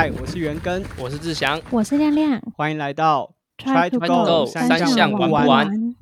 [0.00, 5.96] 嗨，我是元根，我是志祥，我是亮亮，欢迎来到 Try to go 三项玩不完。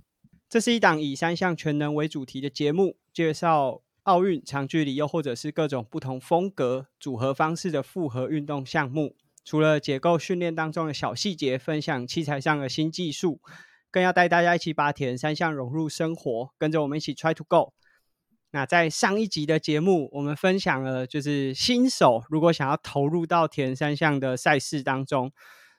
[0.50, 9.16] 这是一档以三项全能为主题的节目，介绍奥运长距离又或者是各种不同风格组合方式的复合运动项目。
[9.46, 13.40] 除了结构训练当中的小细节，分享器材上的新技术，
[13.90, 17.72] 更要带大家一起把铁人三项融入生活，跟着我们一起 Try to go。
[18.56, 25.30] 那在上一集的节目，我们分享了就是新手如果想要投入到铁人三项的赛事当中，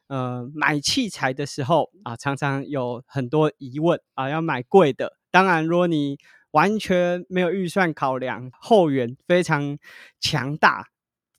[0.05, 5.17] 呃，买器材的时候啊，常常有很多疑问啊，要买贵的。
[5.31, 6.19] 当然，如果你
[6.51, 9.79] 完全没有预算考量，后援非常
[10.19, 10.89] 强大，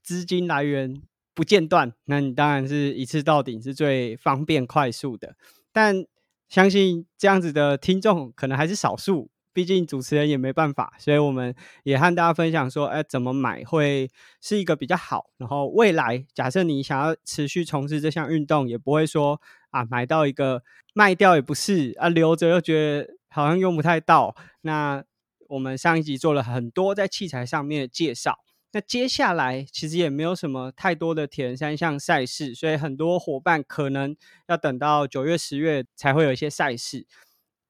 [0.02, 1.00] 资金来源
[1.34, 5.36] 不间断，那你当然是一次到顶是最方便快速的。
[5.72, 6.04] 但
[6.48, 9.30] 相信这样子的听众可能还是少数。
[9.58, 14.08] 毕竟主持人也没办法，所以我们也和大家分享说，哎，怎么买会
[14.40, 15.30] 是一个比较好。
[15.36, 20.62] 然后未来假设你想要持续从事这项运动，也不会说啊买到一个
[20.94, 24.36] 卖掉也不是啊，留着又觉得好像用不太到。
[24.60, 25.02] 那
[25.48, 28.38] 我们上一集做了很多在器材上面的介绍，
[28.70, 34.14] 那接下来其实也没有什么太多的铁人三项赛事，所以很多伙伴可能
[34.46, 37.08] 要等到九月、十月才会有一些赛事。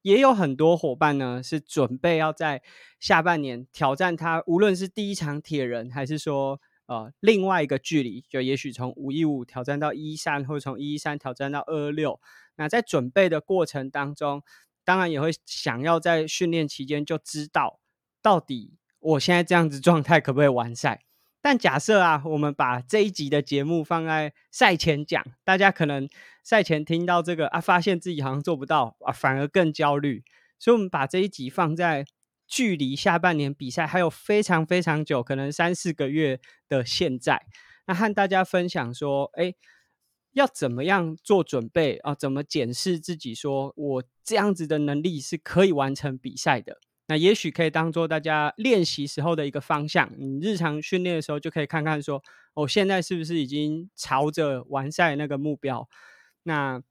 [0.01, 2.61] 也有很多伙伴呢，是准备要在
[2.99, 12.19] 下半年挑战他，无论是第一场铁人，还是说呃另外一个距离，就也许从五一五挑战到一三，或者从一三挑战到二二六。
[12.55, 14.43] 那在准备的过程当中，
[14.83, 17.79] 当然也会想要在训练期间就知道，
[18.21, 21.03] 到底我现在这样子状态可不可以完赛。
[21.41, 26.07] 但假设啊，我们把这一集的节目放在赛前讲，大家可能
[26.43, 30.23] 赛前听到这个啊，发现自己好像做不到啊，反而更焦虑。
[30.57, 32.05] 所以，我们把这一集放在
[32.45, 37.45] 距离下半年比赛还有非常非常久，可能三四个月的现在，
[37.87, 39.53] 那和大家分享说，哎，
[40.33, 42.13] 要怎么样做准备啊？
[42.13, 46.81] 怎么检视自己，说我这样子的能力是可以完成比赛的？
[47.09, 50.13] 那也许可以当做大家练习时候的一个方向。
[50.15, 55.89] 你日常训练的时候就可以看看说，我现在是不是已经朝着完赛那个目标？
[56.43, 56.83] 那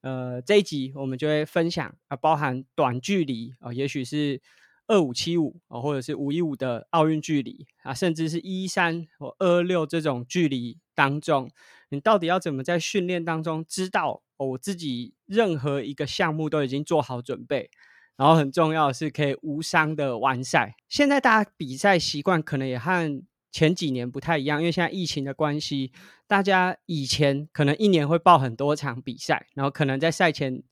[0.00, 4.40] 呃这一集我们就会分享啊，包含短距离啊，也许是
[4.86, 11.50] 二五七五啊，或者是五一五的奥运距离啊，甚至是一三或二六这种距离当中，
[11.90, 17.70] 你到底要怎么在训练当中知道我自己任何一个项目都已经做好准备？
[18.18, 20.74] 然后很重要的是可以无伤的完赛。
[20.88, 25.92] 现在大家比赛习惯可能也和前几年不太一样，因为现在疫情的关系，
[26.26, 30.62] 大家以前可能一年会报很多场比赛，然后可能在赛前，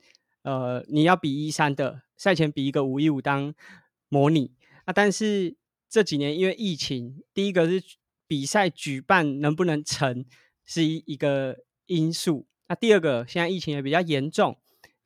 [0.42, 3.54] 呃，你要比一三的，赛前比一个五一五当
[4.08, 4.52] 模拟
[4.84, 4.92] 啊。
[4.92, 5.56] 但是
[5.88, 7.82] 这几年因为疫情，第一个是
[8.26, 10.24] 比赛举办能不能成
[10.64, 14.58] 是一一个因素，那第二个现在疫情也比较严重。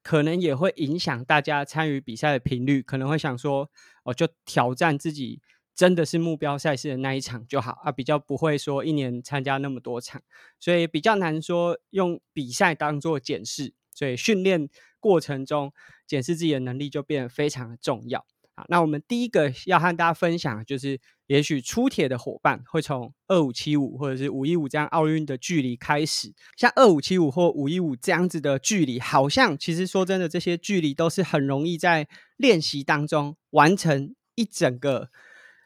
[0.03, 3.71] 可能也会影响大家参与比赛的频率，可能会想说，
[4.05, 5.41] 哦，就挑战自己
[5.75, 10.22] 真的是目标赛事的那一场就好啊，比较不会说一年参加那么多场，
[10.59, 14.69] 所以比较难说用比赛当做检视，所以训练
[14.99, 15.72] 过程中
[16.06, 18.27] 检视自己的能力就变得非常的重要。
[18.69, 26.32] 那我们第一个要和大家分享，就是也许出铁的伙伴会从二五七五或者是五一五这样奥运的距离开始。
[26.56, 35.10] 像二五七五或五一五这样子的距离，好像其实说真的，这些距离都是很容易在练习当中完成一整个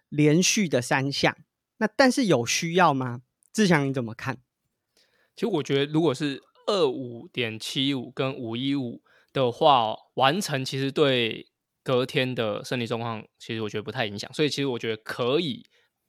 [0.08, 1.36] 连续的三项。
[1.78, 3.22] 那但是有需要吗？
[3.52, 4.38] 志强你怎么看？
[5.34, 11.48] 其实我觉得，如果是二五点七五跟五一五的话，完成其实对。
[11.84, 15.64] 隔天的生理状况，其实我觉得不太影响，所以其实我觉得可以，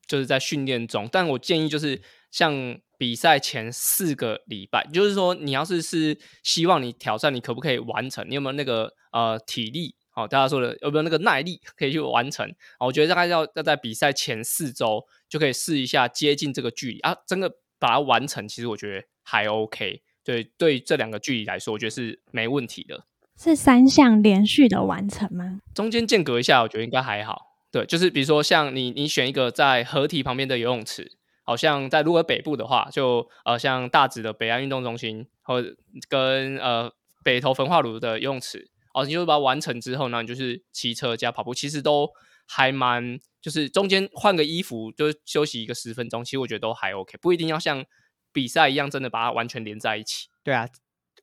[0.07, 1.07] 就是在训练中。
[1.11, 8.25] 但我建议就是像比赛前四个礼拜，就是说你要是是希望你挑战，你可不可以完成？
[8.27, 9.95] 你有没有那个呃体力？
[10.09, 12.49] 好，大家说的有没有那个耐力可以去完成？
[12.79, 20.01] 我觉得大概要要在比赛前四周就可以试一下接近这个距离啊，真的把它完成，其实我觉得还 OK。
[20.23, 23.05] 对，对这两个距离来说，我觉得是没问题的。
[23.37, 25.59] 是三项连续的完成吗？
[25.73, 27.53] 中间间隔一下，我觉得应该还好。
[27.71, 31.11] 对，就是比如说像你，你选一个在河堤旁边的游泳池，
[31.43, 35.75] 好像在如果北部的话，就呃像大直的北岸运动中心，或者
[36.07, 36.89] 跟呃
[37.23, 42.09] 北投焚化炉的游泳池，哦，你就把它完成之后呢，你就是骑车加跑步，其实都
[42.47, 47.83] 还蛮，就是中间换个衣服就休息一个十分钟，其实我觉得都还 OK，不一定要像
[48.31, 50.29] 比赛一样，真的把它完全连在一起。
[50.41, 50.69] 对啊。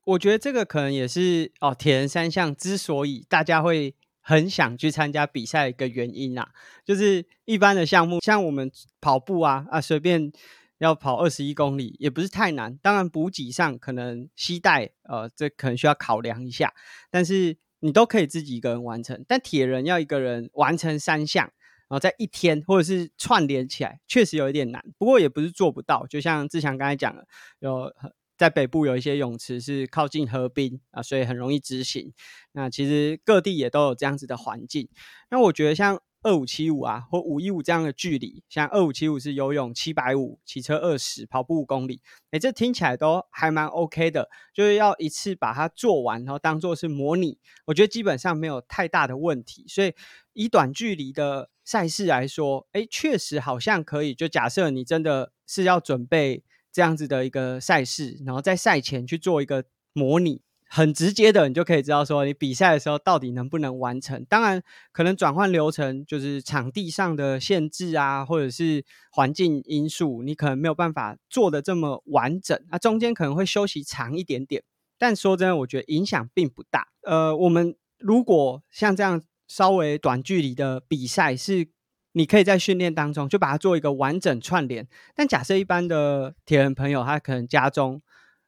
[0.05, 6.51] 我觉得这个可能也是哦，铁人三项之所以大家会很想去参加比赛一个原因啊，
[6.85, 8.71] 就是一般的项目，像我们
[9.01, 10.33] 跑步啊啊，随便
[10.79, 12.77] 要跑二十一公里，也不是太难。
[12.83, 16.73] 当然补给上可能膝带，呃，这可能需要考量一下，
[17.09, 19.25] 但是你都可以自己一个人完成。
[19.29, 21.45] 但铁人要一个人完成三项，
[21.89, 24.85] 然后在一天或者是串联起来，确实有一点难。
[24.99, 27.27] 不过也不是做不到，就像志强刚才讲的，
[27.61, 27.93] 有
[28.43, 32.13] 在北部有一些泳池是靠近河滨啊，所以很容易执行。
[32.53, 34.89] 那其实各地也都有这样子的环境。
[35.31, 36.03] 那我觉得像。
[36.25, 42.01] 二五七五啊，或五一五这样的距离，像二五七五是游泳七百五，骑车二十，跑步五公里，
[42.31, 44.29] 哎，这听起来都还蛮 OK 的。
[44.55, 49.65] 就是要一次把它做完，然后当做是模拟，我觉得基本上没有太大的问题。
[49.67, 49.93] 所以
[50.35, 54.15] 以短距离的赛事来说，哎，确实好像可以。
[54.15, 60.41] 就假设你真的是要准备这样子的一个赛事，然后在赛前去做一个模拟。
[60.75, 64.25] 很直接的，你就可以知道说，你比赛的时候到底能不能完成。
[64.25, 72.59] 当然，可能转换流程就是场地上的限制啊，或者是环境因素，你可能没有办法做的这么完整。
[72.71, 74.63] 那中间可能会休息长一点点，
[74.97, 76.89] 但说真的，我觉得影响并不大。
[77.03, 81.69] 呃，我们如果像这样稍微短距离的比赛，是
[82.13, 84.87] 你可以在训练当中就把它做一个完整串联。
[85.15, 88.03] 但假设一般的铁人朋友，他可能家中。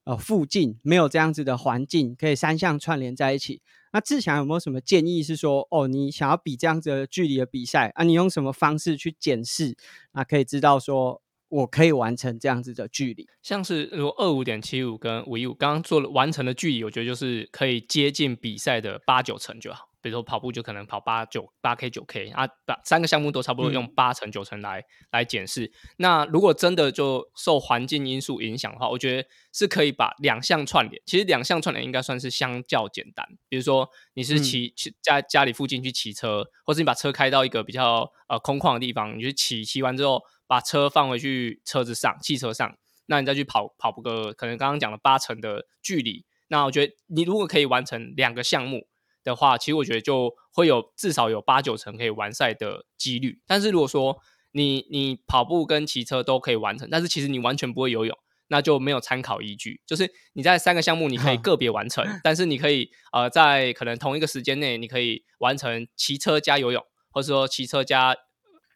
[0.06, 3.62] 呃，附近没有这样子的环境，可以三项串联在一起。
[3.90, 5.22] 那志强有没有什么建议？
[5.22, 8.04] 是说，哦，你想要比这样子的距离的比赛啊？
[8.04, 9.74] 你用什么方式去检视？
[10.12, 13.26] 那可以知道说，我可以完成这样子的距离。
[13.40, 19.88] 像是如果二五点七五跟五一五刚刚做了完成的距离，我觉得就是可以接近比赛的八九成就好。
[20.04, 25.72] 比如说跑步就可能跑八九八 K 九 K 啊，把三个项目都差不多用八成九成来来检视。
[25.96, 31.02] 那如果真的就受环境因素影响的话，我觉得是可以把两项串联。
[31.06, 33.26] 其实两项串联应该算是相较简单。
[33.48, 46.26] 比如说你是骑骑家家里附近去骑车，或者你把车开到一个比较呃空旷的地方，你去骑骑完之后把车放回去车子上汽车上，那你再去跑跑个可能刚刚讲的八成的距离。
[46.48, 48.86] 那我觉得你如果可以完成两个项目。
[49.24, 53.40] 的话，其实我觉得就会有至少有八九成可以完赛的几率。
[53.46, 54.18] 但是如果说
[54.52, 58.16] 你你跑步跟骑车都可以完成，但是其实你完全不会游泳，
[58.48, 59.80] 那就没有参考依据。
[59.84, 68.14] 就是你在三个项目你可以 个别完成，但是你可以呃在可能同一个时间内，你可以完成骑车加游泳，或者说骑车加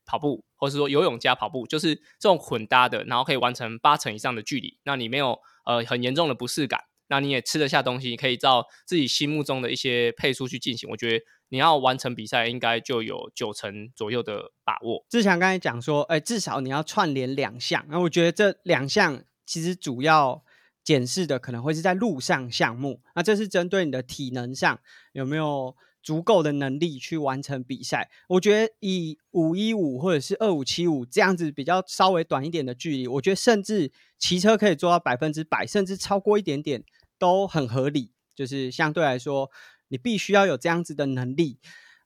[0.05, 4.81] 跑步，或者说游泳加跑步，就是这种混搭的，然后可以完成八成以上的距离。
[4.85, 6.88] 那你没有呃很严重的不适感。
[7.09, 10.89] 那你也吃得下东西，你可以照自己心目中的一些配速去进行。
[10.91, 15.05] 我觉得你要完成比赛，应该就有九成左右的把握。
[15.09, 17.85] 志强刚才讲说，哎，至少你要串联两项。
[17.89, 20.45] 那我觉得这两项其实主要
[20.85, 23.01] 检视的可能会是在路上项目。
[23.15, 24.79] 那这是针对你的体能上
[25.13, 28.11] 有没有足够的能力去完成比赛。
[28.29, 36.85] 我觉得以五一五或者是二五七五这样子比较稍微短一点的距离，我觉得甚至骑车可以做到百分之百，甚至超过一点点。
[37.19, 39.51] 都很合理，就是相对来说，
[39.89, 41.59] 你必须要有这样子的能力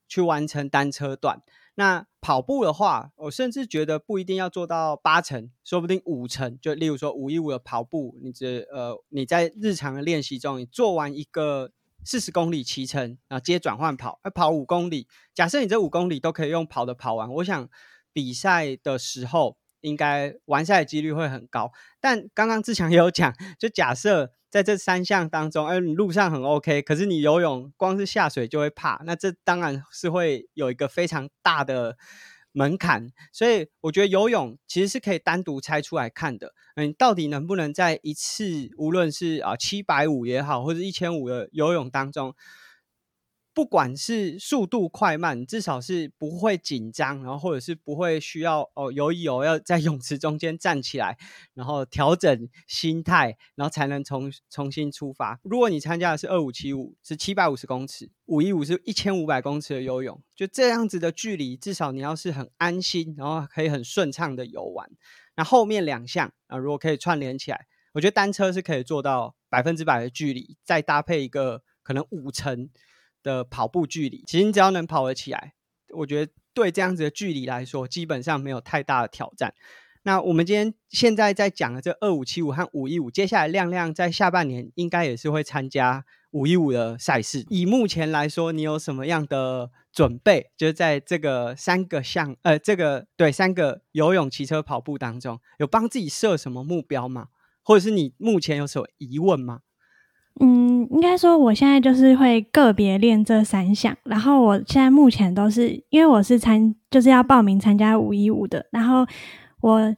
[0.09, 1.43] 去完成单车段。
[1.75, 6.59] 那跑步的话，我甚至觉得不一定要做到八成，说不定五成。
[6.61, 11.73] 就例如说五一五的跑步，你这呃你在日常的练习中，你做完一个
[12.05, 15.09] 四十公里骑程，然后接转换跑，跑五公里。
[15.32, 17.69] 假设你这五公里都可以用跑的跑完，我想
[18.12, 21.73] 比赛的时候应该完赛的几率会很高。
[22.00, 24.33] 但刚刚志强也有讲，就假设。
[24.52, 31.97] 在这三项当中，哎，你路上很 OK，可是你游泳光是下水就会怕，那这当然是会有一个非常大的
[32.52, 33.11] 门槛。
[33.32, 36.52] 所以我觉得游泳其实是可以单独拆出来看的。
[36.76, 42.35] 嗯，到底能不能在一次，无论是啊七百五也好，或者一千五的游泳当中？
[43.54, 51.18] 不管是速度快慢，至少是不会紧张，然后或者是不会需要哦游一游要在泳池中间站起来，
[51.52, 55.38] 然后调整心态，然后才能重重新出发。
[55.42, 64.90] 如果你参加的是二五七五，是七百五十公尺，五一五是一千五百公尺的游泳，就这样子的距离，至少你要是很安心，然后可以很顺畅的游完。
[65.37, 72.71] 那后面两项啊，如果可以串联起来，我觉得单车是可以做到百分之百的距离，再搭配一个可能五成。
[73.23, 75.55] 的跑步距离，其实你只要能跑得起来，
[75.95, 79.55] 我觉得对这样子的距离来说，基本上没有太大的挑战。
[80.05, 87.47] 那我们今天现在在讲的这二五七五和五一五，接下来亮亮在下半年应该也是会参加五一五的赛事。
[87.50, 90.50] 以目前来说，你有什么样的准备？
[90.57, 97.29] 就是在这个三个项，呃，这个对三个游泳、骑车、跑步当中，有帮自己设什么目标吗？
[97.62, 99.61] 或者是你目前有什么疑问吗？
[100.41, 109.07] 嗯，应该说我现在就是会个别练这三项，然后我现在目前都是因为我是参就是要报名参加五一五的，然后
[109.61, 109.95] 我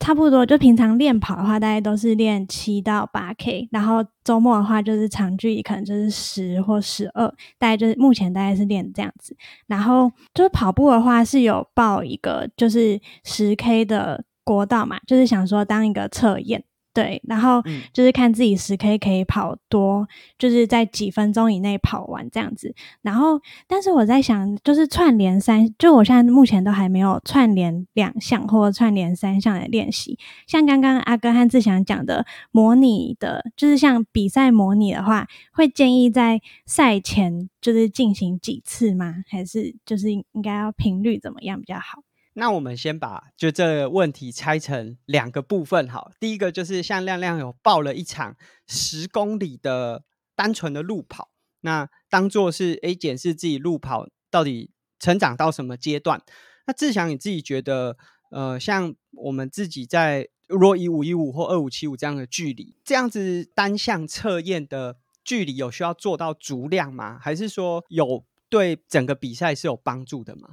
[0.00, 7.26] 差不多，就平常练跑的话，大概都是练七到八 K，然后周末的话就是长距离，可能就是十或十二，
[7.58, 9.36] 大概就是目前大概是练这样子。
[9.66, 16.62] 然后就是跑步的话，是有报一个就是十 K 的国道嘛，就是想说当一个测验。
[16.94, 22.74] 对，然后就是看自己十 K 可以跑多，就是在几分钟以内跑完这样子。
[23.02, 30.18] 然后，但是我在想，就是串联三，就我现在目前都还没有串联两项或者串联三项的练习。
[30.48, 39.22] 像刚刚阿哥和志祥讲的模拟的，就是像比赛模拟的话，会建议在赛前就是进行几次吗？
[39.28, 42.02] 还是就是应该要频率怎么样比较好？
[42.38, 48.36] 那我们先把就这问题拆成两个部分，好，第一个就是像亮亮有报了一场
[48.68, 50.04] 十公里的
[50.36, 51.30] 单纯的路跑，
[51.62, 56.22] 那当做是 A 检视自己路跑到底成长到什么阶段。
[56.68, 57.96] 那志祥你自己觉得，
[58.30, 67.18] 呃，像我们自己在若以五一五或二五七五这样的距离，这样子单项测验的距离有需要做到足量吗？
[67.20, 70.50] 还是说有对整个比赛是有帮助的吗？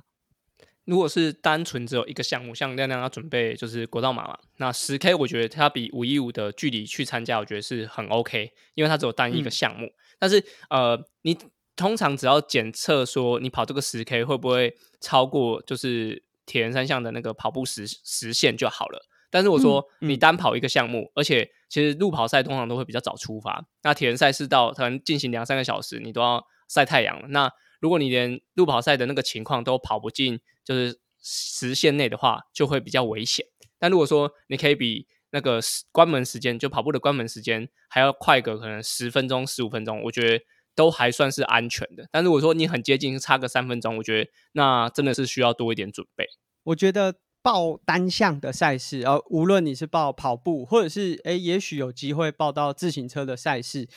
[0.85, 9.91] 如果是单纯只有一个项目，像亮亮要准备就是国道马嘛，那十 K 我觉得它比五一五的距离去参加，我觉得是很 OK，因为它只有单一个项目。
[10.19, 11.37] 但是呃，你
[11.75, 19.05] 通常只要检测说你跑这个十 K 会不会超过就是铁人三项的那个跑步时时限就好了。
[19.31, 27.27] 但是我说你单跑一个项目，而且其实路跑赛通常都会比较早出发，那铁人赛事到可能进行两三个小时，你都要晒太阳了。
[27.29, 27.51] 那
[27.81, 33.45] 如果你连路跑赛的那个情况都跑不进，就是时限内的话，就会比较危险。
[33.79, 40.43] 但如果说你可以比那个关门时间，就跑步的关门时间还要快个可能十分钟、十五分钟，我觉得
[40.73, 42.07] 都还算是安全的。
[42.11, 46.25] 但如果说你很接近，差个三分钟，我觉得那真的是需要多一点准备。
[46.63, 53.87] 我觉得报单项的赛事，呃，无论你是报跑步，或者是诶，也许有机会报到自行车的赛事。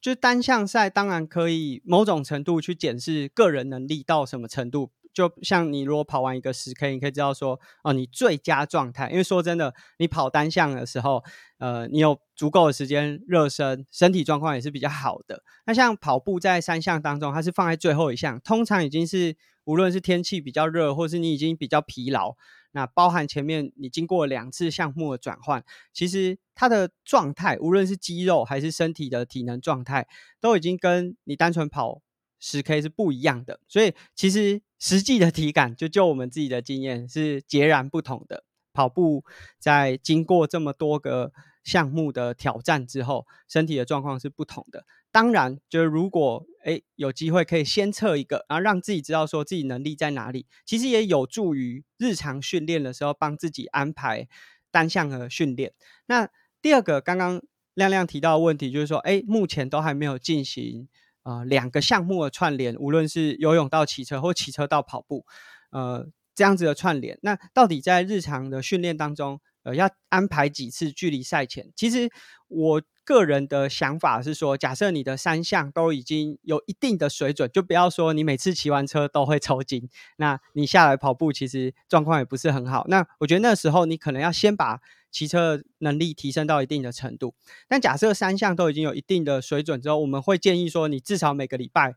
[0.00, 9.10] 就单项赛当然可以某种程度去检视个人能力到什么程度，就像你如果跑完一个十 K，你可以知道说哦，你最佳状态。
[9.10, 11.22] 因为说真的，你跑单项的时候，
[11.58, 15.42] 呃，你有足够的时间热身，身体状况也是比较好的。
[15.66, 22.36] 那像跑步在三项当中，它是放在最后一项，通常已经是无论是天气比较热，或是你已经比较疲劳。
[22.72, 30.06] 那包含前面你经过两次项目的转换，其实它的状态，无论是肌肉还是身体的体能状态，
[30.40, 32.00] 都已经跟你单纯跑
[32.40, 33.60] 十 K 是不一样的。
[33.68, 38.44] 所以其实实际的体感，就就我们自己的经验是截然不同的。
[38.72, 39.24] 跑步
[39.58, 41.32] 在经过这么多个
[41.64, 44.86] 项目的挑战之后，身体的状况是不同的。
[45.10, 54.28] 当然，就是如果诶有机会可以先测一个，然后让自己知道说自己能力在哪里，其实也有助于日常训练的时候帮自己安排
[54.70, 55.72] 单项的训练。
[56.06, 56.30] 那
[56.62, 57.42] 第二个，刚刚
[57.74, 60.88] 亮亮提到的问题就是说，诶，目前都还没有进行
[61.30, 65.24] 呃两个项目的串联，无论是游泳到骑车或骑车到跑步，
[65.70, 71.70] 呃这样子的串联，那到底在日常的训练当中，呃要安排几次距离赛前？
[71.76, 72.10] 其实
[72.48, 72.82] 我。
[73.02, 82.84] 个人的想法是说，假设你的三项都已经有一定的水准，就不要说你每次骑完车都会抽筋，那你下来跑步其实状况也不是很好。
[82.86, 84.78] 那我觉得那时候你可能要先把
[85.10, 87.34] 骑车能力提升到一定的程度。
[87.68, 91.94] 但假设三项都已经有一定的水准之后，我们会建议说，你至少每个礼拜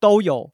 [0.00, 0.52] 都有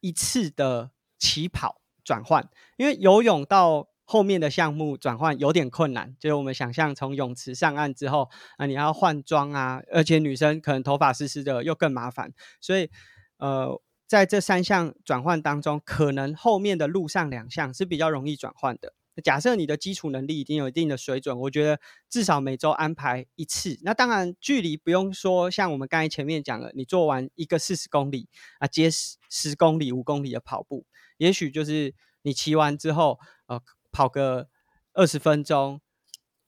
[0.00, 3.88] 一次的起跑转换，因为游泳到。
[4.06, 12.90] 后面的项目转换有点困难，就是我们想象从泳池上岸之后，啊，你要换装啊，而且女生可能头发湿湿的又更麻烦，所以，
[13.38, 18.92] 呃，在这三项转换当中，可能后面的路上两项是比较容易转换的。
[19.22, 21.78] 假设你的基础能力已经有一定的水准，我觉得
[22.08, 23.78] 至少每周安排一次。
[23.82, 28.28] 那当然距离不用说，像我们刚才前面讲了，你做完一个四十公里
[28.58, 30.86] 啊，接十十公里、五公里的跑步，
[31.18, 33.60] 也许就是你骑完之后，呃。
[33.96, 34.48] 跑个
[34.92, 35.80] 二十分钟、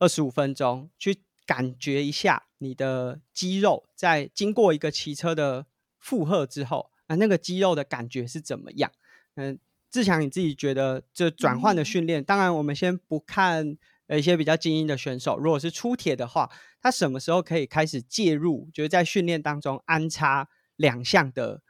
[0.01, 5.67] 二十五分钟，去感觉一下你的肌肉在经过一个骑车的
[6.01, 8.91] 负荷之后，啊，那个肌肉的感觉是怎么样？
[9.37, 13.77] 嗯，志强你自己觉得这转换的训练，当然我们先不看
[14.09, 16.51] 呃一些比较精英的选手，如果是出铁的话，
[16.81, 18.69] 他什么时候可以开始介入？
[18.73, 21.63] 就是在训练当中安插两项的，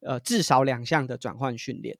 [0.00, 1.98] 呃，至少两项的转换训练。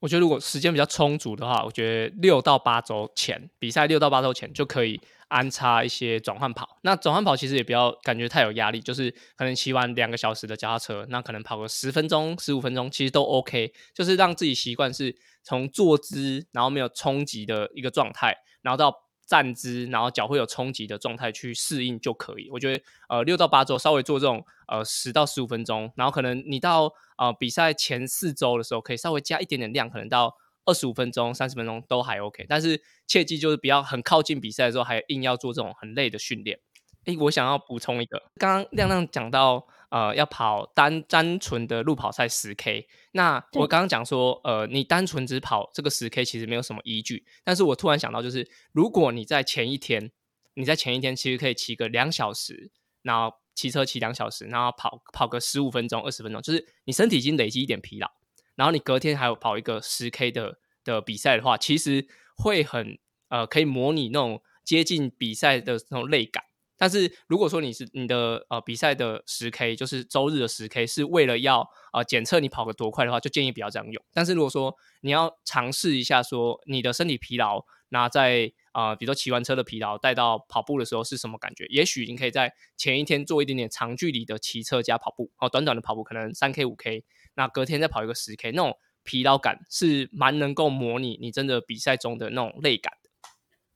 [0.00, 5.00] 我觉得如果时间比较充足的话，我觉得六到八周前比赛，六到八周前就可以
[5.34, 6.78] 安插一些转换跑。
[6.82, 13.72] 那转换跑其实也不要感觉太有压力，就是可能骑完两个小时的脚踏车，那可能跑个十分钟、十五分钟，其实都 OK。
[13.92, 18.94] 就是让自己习惯是从坐姿，然后没有冲击的一个状态，然后到
[19.26, 22.48] 站姿，然后脚会有冲击的状态去适应就可以。
[22.52, 32.46] 我觉得呃六到八周稍微做这种呃十到十五分钟，然后可能你到呃比赛前四周的时候，可以稍微加一点点量，可能到二十五分钟、三十分钟都还 OK。
[32.48, 36.58] 但是切记就是不要很靠近比赛的时候还硬要做这种很累的训练。
[37.04, 39.66] 诶，我想要补充一个，刚刚亮亮讲到。
[39.90, 47.24] 呃，要跑单单纯的路跑赛十 K，那我刚刚讲说，呃，你单纯只跑这个十 K 其实没有什么依据。
[47.44, 50.10] 但是我突然想到，就是如果你在前一天，
[50.54, 58.10] 你在前一天其实可以骑个两小时，然后骑车骑两小时，然后跑跑个十五分钟、二十分钟，就是你身体已经累积一点疲劳，
[58.56, 62.06] 然后你隔天还有跑一个十 K 的的比赛的话，其实
[62.36, 66.44] 会很呃，可以模拟那种接近比赛的那种累感。
[66.76, 74.04] 但是如果说你是你的呃比赛的十 K，就是周日的十 K，是为了要呃检测你跑个多快的话，就建议不要这样用。
[74.12, 81.64] 但是如果说你要尝试一下，说你的身体疲劳，那在啊，比如说骑完车的疲劳带到跑步的时候是什么感觉？
[81.70, 87.04] 也许你可以在前一天做一点点长距离的骑车加跑步，哦，短短的跑步可能三 K 五 K，
[87.36, 92.92] 那隔天再跑一个十 K，那种疲劳感是蛮能够模拟你真的比赛中的那种累感。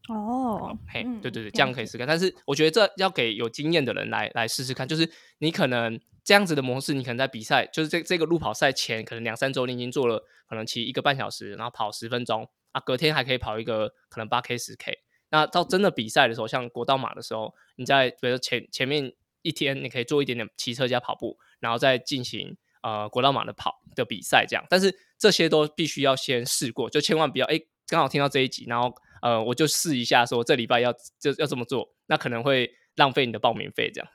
[0.09, 2.07] 哦，嘿，对对对，这样可以试看。
[2.07, 4.89] 但是我觉得这要给有经验的人来来试试看。
[4.89, 14.99] 就是你可能这样子的模式，你可能在比赛，就是这这个路跑赛前，可能两三周你已经做了，可能骑一个半小时，然后跑十分钟啊，隔天还可以跑一个可能八 K 十 K。
[15.31, 24.65] 那到真的比赛的时候，像国道马的时候，你在比如前前面一天，你可以做一点点骑车加跑步，然后再进行呃国道马的跑的比赛这样。
[24.69, 28.95] 但是这些都必须要先试过，就千万不要哎，刚好听到这一集，然后。
[29.21, 34.09] 呃，我就试一下，说这礼拜要就要这么做，那可能会浪费你的报名费，这样。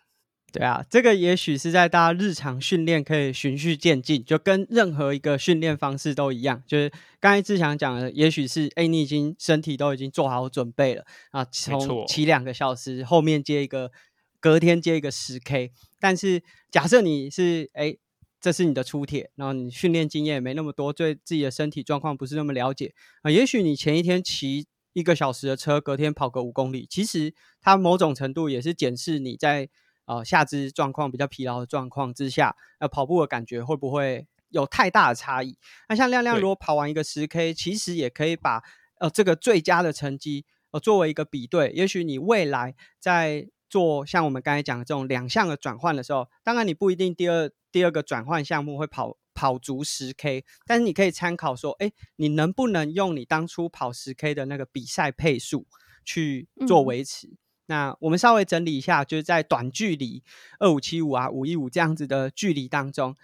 [0.53, 6.61] 对啊，这个也许是在大家日常训练可以循序渐进，就跟任何一个训练方式都一样。
[6.67, 13.91] 就是刚才志强讲的，也许是哎，你已经身体都已经做好准备了啊，从骑两个小时，后面接一个，
[14.39, 15.71] 隔天接一个十 K。
[15.99, 17.97] 但是假设你是哎，
[18.39, 24.67] 这是你的初铁，然后你训练经验没那么多，对自己的身体状况不是那么了解啊，也许你前一天骑。
[24.95, 29.67] 一个小时的车，隔天跑个五公里，其实它某种程度也是检视你在
[30.05, 35.57] 呃下肢状况比较疲劳的状况之下，呃跑步的感觉会不会有太大的差异？
[35.89, 38.61] 那像亮亮如果跑完一个十 K，其实也可以把
[38.99, 49.17] 呃这个最佳的成绩呃作为一个比对，也许你未来在做像我们刚才讲的这种两项的转换的时候，当然你不一定第二第二个转换项目会跑。
[49.35, 55.65] 跑足十 K，但是你可以参考说，哎，你能不能用你当初跑十 K 的那个比赛配速
[56.05, 57.35] 去做维持？
[57.65, 60.23] 那我们稍微整理一下，就是在短距离
[60.59, 63.15] 二五七五啊、五一五这样子的距离当中，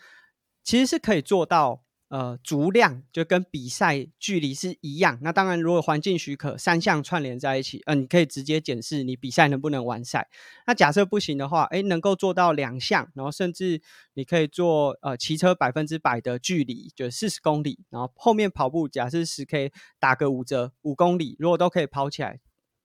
[0.64, 1.84] 其实是可以做到。
[2.10, 5.20] 呃，足量就跟比赛距离是一样。
[5.22, 10.28] 那当然，如果环境许可，三项串联在一起，嗯，你可以直接检视你比赛能不能完赛。
[10.66, 13.80] 那假设不行的话，哎，能够做到两项，然后甚至
[14.16, 22.40] 你可以做呃骑车百分之百的距离，就四十公里，然后后面跑步，假设十 K 打个五折，五公里，如果都可以跑起来，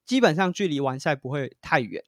[0.07, 2.03] 基本上距离完赛不会太远。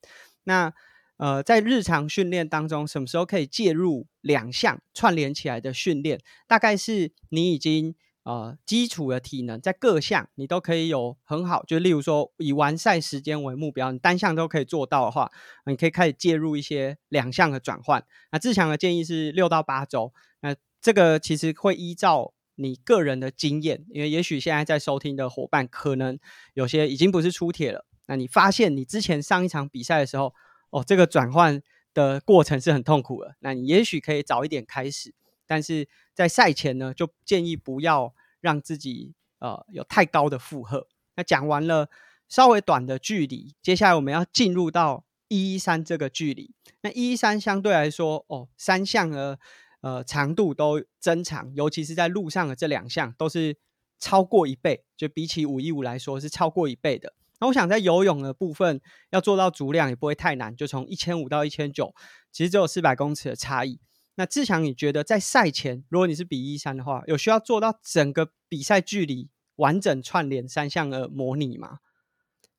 [0.45, 0.73] 那
[1.19, 6.21] 呃，在日常训练当中，什么时候可以介入两项串联起来的训练？
[6.47, 15.33] 大概是你已经呃基础的体能在各项你都可以有很好，就例如说以完赛时间为目标，你单项都可以做到的话，
[15.65, 18.05] 你可以开始介入一些两项的转换。
[18.31, 20.13] 那志强的建议是六到八周。
[20.41, 26.19] 那这个其实会依照你个人的经验，因为也许现在在收听的伙伴可能
[26.53, 30.35] 有些已经不是出铁了，那你发现你之前上一场比赛的时候。
[30.71, 31.63] 哦，这个转换
[31.95, 33.37] 的过程是很痛苦的。
[33.39, 35.15] 那你也许可以早一点开始，
[35.47, 40.89] 但是在赛前呢，就建议不要让自己呃有太高的负荷。
[41.15, 41.89] 那讲完了
[42.29, 46.53] 稍微短的距离，接下来我们要进入到一一三这个距离。
[46.81, 49.39] 那一一三相对来说，哦，三项的
[49.87, 53.57] 呃长度都增长，尤其是在路上的这两项都是
[54.01, 57.15] 超过一倍，就比起五一五来说是超过一倍的。
[57.39, 61.95] 那我想在游泳的部分要做到足量也不会太难，就从一千五到一千九，
[62.33, 63.79] 其实只有四百公尺的差异。
[64.17, 71.79] 那志强，你觉得在赛前，如果你是比一三的话，有需要做到整个比赛距离完整串联三项的模拟吗？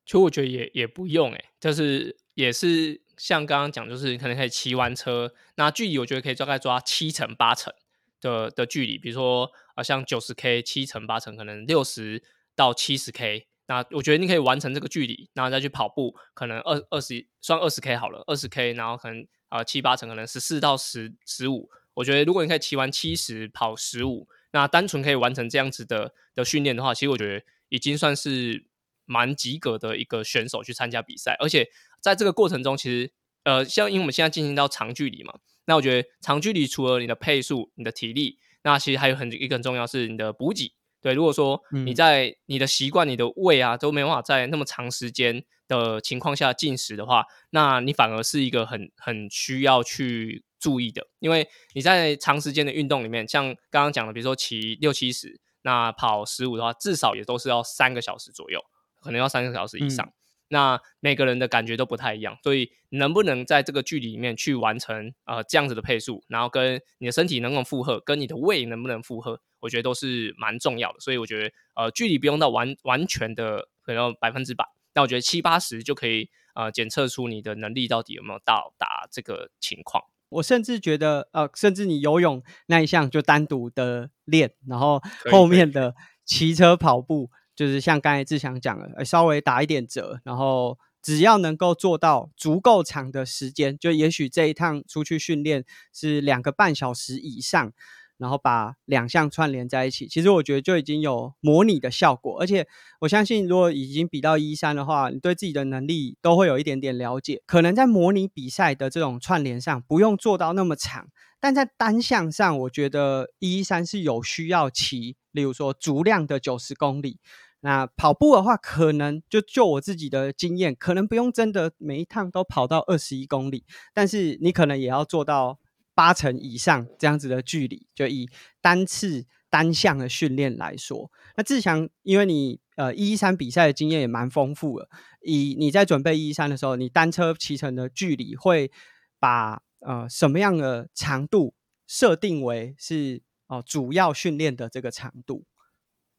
[0.06, 7.72] 其实我觉得也也不用诶，就是也是像刚刚讲，就是你可能可以骑完车，那距离我觉得可以大概抓七成八成
[8.20, 12.22] 的的距离，比如说啊，像九十 K 七成八成，可能六十
[12.56, 13.46] 到七十 K。
[13.66, 21.68] 那我觉得你可以完成这个距离，然后再去跑步，可能二二十算二十 K 好了，二十 K，然后可能啊七八成，可能十四到十十五。
[21.92, 28.64] 我觉得如果你可以骑完七十跑十五，那单纯可以完成这样子的的训练的话，其实我觉得已经算是
[29.08, 31.66] 蛮及格的一个选手去参加比赛，而且
[32.00, 33.10] 在这个过程中，其实
[33.42, 40.72] 呃，像因为我们现在进行到长距离嘛，那我觉得长距离除了你的配速、你的体力，那其实还有很一个很重要是你的补给。
[41.00, 58.60] 对，如果说你在你的习惯、你的胃啊都没办法在那么长时间的情况下进食的话，那你反而是一个很很需要去注意的，因为你在长时间的运动里面，像刚刚讲的，比如说骑六七十，那跑十五的话，至少也都是要三个小时左右，
[59.00, 60.12] 可能要三个小时以上。
[60.50, 71.00] 那每个人的感觉都不太一样，所以能不能在这个距离里面去完成呃这样子的配速，然后跟你的身体能不能负荷，跟你的胃能不能负荷，我觉得都是蛮重要的。
[71.00, 80.02] 所以我觉得呃距离不用到完完全的可能百分之百，但我觉得七八十就可以呃检测出你的能力到底有没有到达这个情况。
[80.30, 87.30] 我甚至觉得呃，甚至你游泳那一项就单独的练，然后后面的骑车跑步。
[87.58, 97.72] 就是像刚才志强讲的，稍微打一点折，然后只要能够做到足够长的时间，就也许这一趟出去训练是两个半小时以上，
[98.16, 102.40] 然后把两项串联在一起，其实我觉得就已经有模拟的效果。
[102.40, 102.64] 而且
[103.00, 107.42] 我相信，如果已经比到一三的话，你对自己的能力都会有一点点了解。
[107.44, 111.08] 可能在模拟比赛的这种串联上，不用做到那么长，
[111.40, 117.18] 但在单项上，我觉得一三是有需要骑，例如说足量的九十公里。
[117.60, 125.58] 那跑步的话，可能就就我自己的经验，可能不用真的每一趟都跑到二十一公里，但是你可能也要做到
[125.94, 127.88] 八成以上这样子的距离。
[127.94, 128.28] 就以
[128.60, 134.88] 单次单项的训练来说，那志强，因为你呃一一三比赛的经验也蛮丰富的，
[135.22, 138.70] 以你在准备一三的时候，你单车骑乘的距离会
[139.18, 141.54] 把呃什么样的长度
[141.88, 145.44] 设定为是哦主要训练的这个长度？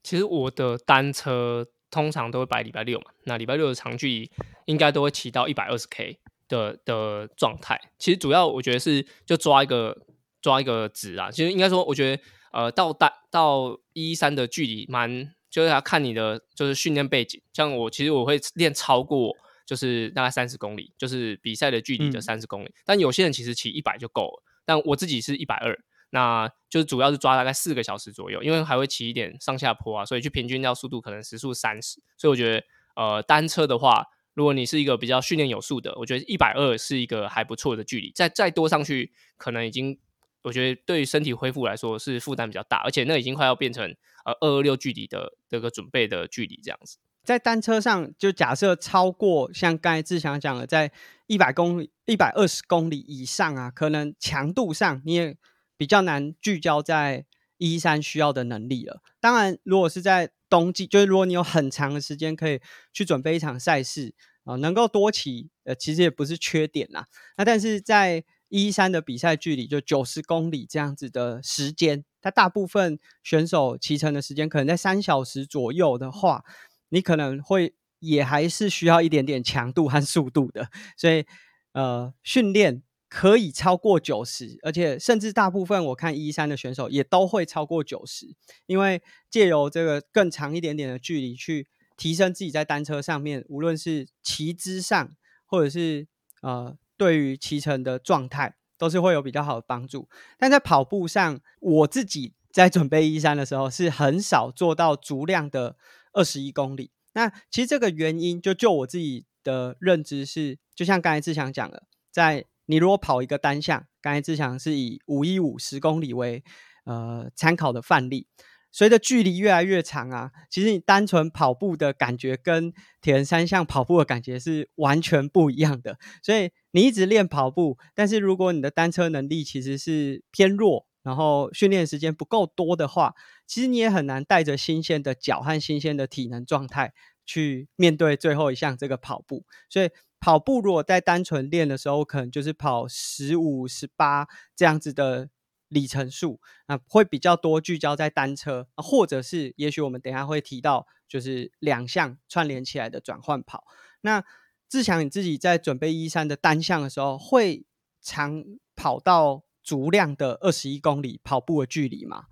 [0.03, 4.31] 其实我的单车通常都会摆礼拜六嘛，那礼拜六的长距离
[4.65, 7.79] 应该都会骑到一百二十 K 的的状态。
[7.97, 10.05] 其实主要我觉得是就抓一个
[10.41, 11.29] 抓一个值啊。
[11.29, 17.41] 其实应该说，我觉得呃到单到一三的距离蛮就是要看你的就是训练背景。
[17.53, 19.35] 像我其实我会练超过
[19.65, 22.71] 就是大概三十公里，就是比赛的距离的三十公里。
[22.85, 25.77] 但有些人其实骑一百就够了，但我自己是一百二。
[26.11, 32.01] 那就是主要是抓大概四个小时左右，因为还会骑一点上下坡啊，所以去平均掉速度可能时速三十。
[32.17, 32.63] 所以我觉得，
[32.95, 38.11] 呃，单车的话，如果你是一个比较训练有素的，我觉得一百二是一个还不错的距离。
[38.15, 39.99] 再再多上去，可能已经
[40.41, 43.95] 我觉得对身体恢复来说是负担比较大，而且那已经快要变成
[44.25, 46.97] 呃二二六距离的这个准备的距离这样子。
[47.23, 50.91] 在单车上，就假设超过像刚才志强讲的，在
[51.27, 55.37] 一百公里、一百二十公里以上啊，可能强度上你也。
[55.79, 57.25] 比较难聚焦在
[57.57, 59.01] 一三需要的能力了。
[59.21, 62.59] 当然，如果是在冬季，就是如果你有很长的时间可以
[62.91, 64.13] 去准备一场赛事
[64.43, 67.07] 啊，能够多骑，呃，其实也不是缺点啦。
[67.37, 76.43] 那但是在一三的比赛距离就九十公里这样子的时间，它大部分选手骑乘的时间可能在三小时左右的话，
[76.89, 80.69] 你可能会也还是需要一点点强度和速度的。
[80.97, 81.25] 所以，
[81.71, 82.83] 呃，训练。
[83.09, 88.35] 可以超过九十，而且甚至大部分我看一三的选手也都会超过九十，
[88.67, 91.67] 因为借由这个更长一点点的距离去
[91.97, 96.07] 提升自己在单车上面，无论是骑姿上，或者是
[96.43, 100.07] 呃对于骑乘的状态，都是会有比较好的帮助。
[100.37, 105.75] 但在跑步上，我自己在准备一三的时候是很少做到足量的
[106.13, 106.91] 二十一公里。
[107.13, 116.43] 那其实这个原因，就就我自己的认知是，就像刚才志强讲的，在你如果跑一个单项，刚才志强是以五一五十公里为
[116.85, 118.27] 呃参考的范例，
[118.71, 125.97] 随着距离越来越长啊，其实你单纯跑步的感觉跟铁人三项跑步的感觉是完全不一样的。
[126.21, 133.15] 所以你一直练跑步，但是如果你的单车能力其实是偏弱，然后训练时间不够多的话，
[133.47, 136.93] 其实你也很难带着新鲜的脚和新鲜的体能状态
[137.25, 139.43] 去面对最后一项这个跑步。
[139.71, 139.89] 所以。
[140.19, 145.29] 跑步如果在单纯练的时候，可能就是跑十五、十八这样子的
[145.69, 153.65] 里程数啊，会比较多聚焦在单车，或者是也许我们等下会提到，就是两项串联起来的转换跑。
[154.01, 154.23] 那
[154.67, 157.65] 志强你自己在准备一三的单项的时候，会
[158.01, 158.43] 长
[158.75, 162.25] 跑到足量的二十一公里跑步的距离吗？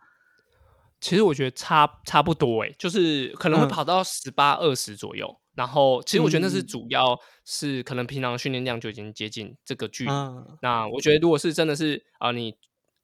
[0.99, 5.39] 其实我觉得差差不多诶，就是可能会跑到十八、二十左右。
[5.57, 10.11] 然后，其实我觉得那是主要是可能平常训练量就已经接近这个距离。
[10.61, 12.53] 那我觉得，如果是真的是啊，你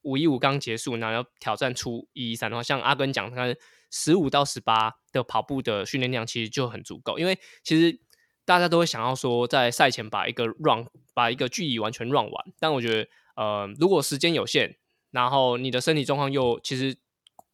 [0.03, 3.55] 五一五刚结束，然后要挑战出一一三的话，像阿根讲，他
[3.89, 7.99] 十五到十八的跑步的训练量其实就很足够，因为其实
[8.45, 10.85] 大家都会想要说在赛前把一个 run
[11.15, 14.77] 把一个距离完全 run 完，但我觉得呃如果时间有限，
[15.09, 16.95] 然后你的身体状况又其实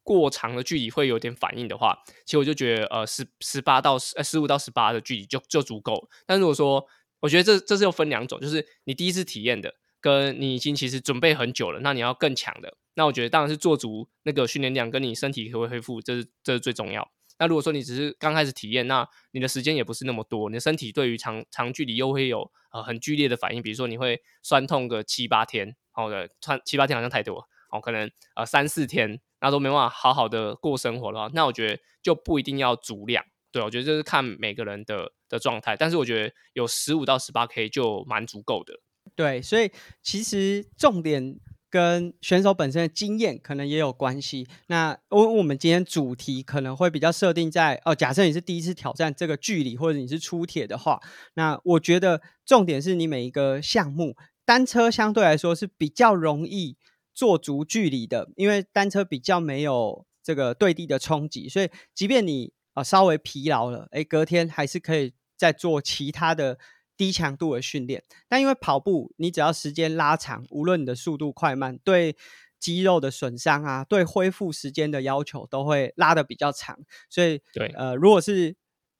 [0.04, 6.10] 过长的距离会有点反应的话，其实我就觉得呃十十八到十呃十五到十八的距离就就足够。
[6.26, 6.86] 但如果说
[7.20, 9.76] 我觉得这这是又分两种，就是你第一次体验的。
[10.02, 17.12] 跟你已经其实准备很久了，那你要更强的，那我觉得当然是做足那个训练量，跟你身体可会恢复，这是这是最重要。
[17.38, 38.74] 那如果说你只是刚开始体验，那你的时间也不是那么多，你的身体对于长长距离又会有呃很剧烈的反应，比如说你会酸痛个七八天，好的，穿七八天好像太多，哦，可能呃三四天，那都没办法好好的过生活的话，那我觉得就不一定要足量，对我觉得这是看每个人的的状态，但是我觉得有十五到十八 K 就蛮足够的。
[39.16, 39.72] 对，所以
[40.02, 44.48] 其实重点跟选手本身的经验可能也有关系。
[44.68, 51.00] 那我我们今天主题可能会比较设定在哦，假设你是第一次挑战这个距离，或者你是出铁的话，
[51.34, 56.78] 那我觉得重点是你每一个项目，单车相对来说是比较容易
[57.20, 66.58] 做足距离的，因为单车比较没有这个对地的冲击，所以即便你啊稍微疲劳了，哎，隔天还是可以再做其他的。
[67.00, 72.18] 低强度的训练，但因为跑步，你只要时间拉长，无论你的速度快慢，对
[72.60, 76.78] 肌肉的损伤啊，对恢复时间的要求都会拉的比较长。
[77.10, 78.54] 所以，对，呃，如果是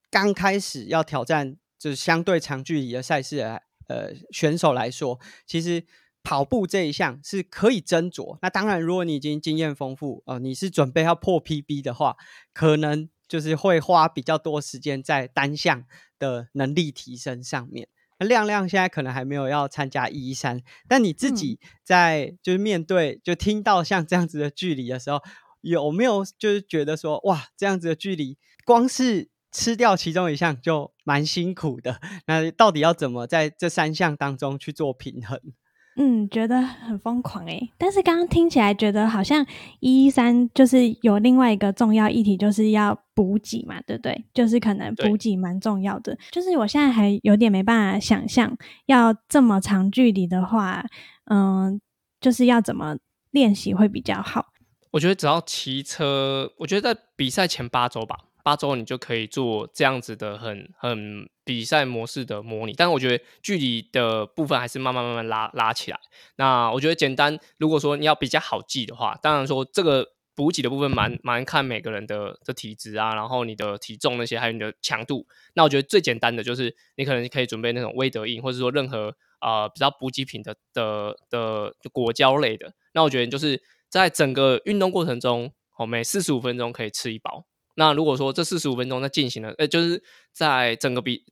[0.10, 5.84] 刚开始要挑战就是相对长距离的赛事的呃选手来说，其实
[6.24, 8.38] 跑步这一项是可以斟酌。
[8.42, 12.16] 那当然，如果你已经经验丰富，呃，你是准备要破 PB 的话，
[12.54, 13.10] 可能。
[13.30, 15.86] 就是会花比较多时间在单项
[16.18, 17.88] 的能力提升上面。
[18.18, 25.22] 那亮亮现在可能还没有要参加一三，但你自己在就是面对就听到像这样子的距离的时候，
[25.62, 32.02] 有没有就是觉得说哇，这样子的距离，光是吃掉其中一项就蛮辛苦的。
[32.26, 35.40] 那到底要怎么在这三项当中去做平衡？
[36.02, 37.70] 嗯，觉得很疯狂诶。
[37.78, 39.46] 但是刚刚听起来觉得好像
[39.82, 44.26] 一三就是有另外一个重要议题，就是要补给嘛，对不对？
[44.34, 46.18] 就是可能补给蛮重要的。
[46.32, 50.86] 就是我现在还有点没办法想象，要这么长距离的话，
[51.26, 51.82] 嗯，
[52.22, 52.96] 就是要怎么
[53.32, 54.46] 练习会比较好？
[54.92, 58.18] 我觉得只要骑车，我觉得在比赛前八周吧。
[58.50, 66.00] 八周你就可以做这样子的很很比赛模式的模拟，但是我觉得距离的部分还是慢慢慢慢拉拉起来。
[66.38, 75.28] 那我觉得简单，如果说你要比较好记的话，当然说这个补给的部分蛮蛮看每个人的的体质啊，然后你的体重那些，还有你的强度。
[75.54, 82.74] 那我觉得最简单的就是你可能可以准备那种威德印，或者说任何呃比较补给品的的的果胶类的。
[82.94, 87.46] 那我觉得就是在整个运动过程中，哦，每四十五分钟可以吃一包。
[87.80, 91.24] 那如果说这四十五分钟在进行了，呃，就是在整个比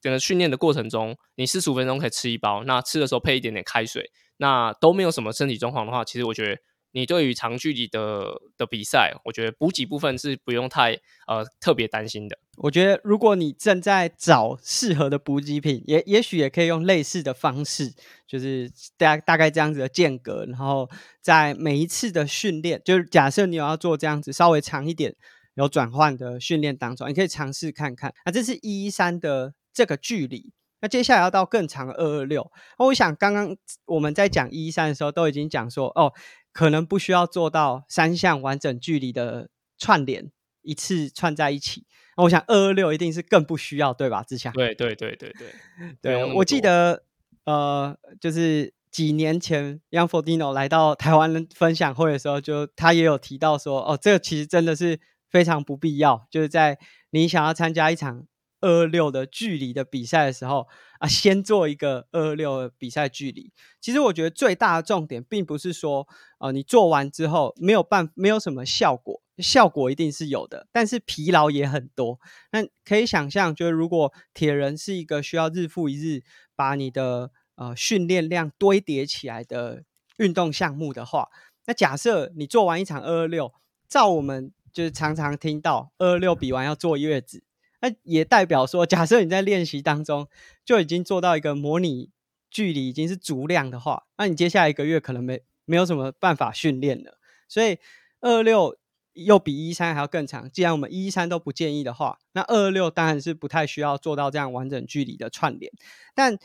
[0.00, 6.60] 整个训练的过程中，你四十五分钟可以吃一包，那吃的时候配一点点开水，那都没有什么身体状况的话，其实我觉得
[6.92, 8.24] 你对于长距离的
[8.56, 10.92] 的比赛，我觉得补给部分是不用太
[11.26, 12.38] 呃特别担心的。
[12.58, 17.92] 我觉得如果你正在找适合的补给品，也也许也可以用类似的方式，
[18.28, 20.88] 就是大大概这样子的间隔，然后
[21.20, 25.16] 在每一次的训练，就是假设你有要做这样子稍微长一点。
[25.56, 28.14] 有转换的训练当中，你可以尝试看看。
[28.26, 32.52] 那这是一一三的这个距离，那接下来要到更长二二六。
[32.78, 36.12] 那我想刚刚我们在讲一一三的时候，都已经讲说，哦，
[36.52, 41.86] 可能不需要做到三项完整距离的串联，一次串在一起。
[42.18, 44.22] 那我想二二六一定是更不需要，对吧？
[44.22, 44.52] 志强？
[44.52, 45.54] 对对对对对
[46.02, 46.34] 对。
[46.34, 47.02] 我记得，
[47.44, 55.00] 呃，就是几年前 Young Fordino 来到台湾分享会的时候，就他也有提到说，哦，这个其实真的是。
[55.36, 56.78] 非常不必要，就是在
[57.10, 58.26] 你想要参加一场
[58.62, 60.66] 二六的距离的比赛的时候
[60.98, 63.52] 啊，先做一个二六比赛距离。
[63.78, 72.18] 其实我觉得最大的重点，并不是说呃你做完之后没有办没有什么效果，效果一定是有的，但是疲劳也很多。
[72.52, 76.22] 那可以想象，就是如果铁人是一个需要日复一日
[76.54, 79.84] 把你的呃训练量堆叠起来的
[80.16, 81.28] 运动项目的话，
[81.66, 83.52] 那假设你做完一场二二六，
[83.86, 84.50] 照我们。
[84.76, 87.42] 就是常常听到二六比完要坐月子，
[87.80, 90.28] 那也代表说，假设你在练习当中
[90.66, 92.10] 就已经做到一个模拟
[92.50, 97.18] 距离已经是足量的话，那你接下来一个月可能没没有什么办法训练了。
[97.48, 97.78] 所以
[98.20, 98.76] 二六
[99.14, 100.50] 又比一三还要更长。
[100.50, 105.72] 既然我们一三都不建议的话，那二六当然是不太需要做到这样完整距离的串联。
[106.14, 106.38] 但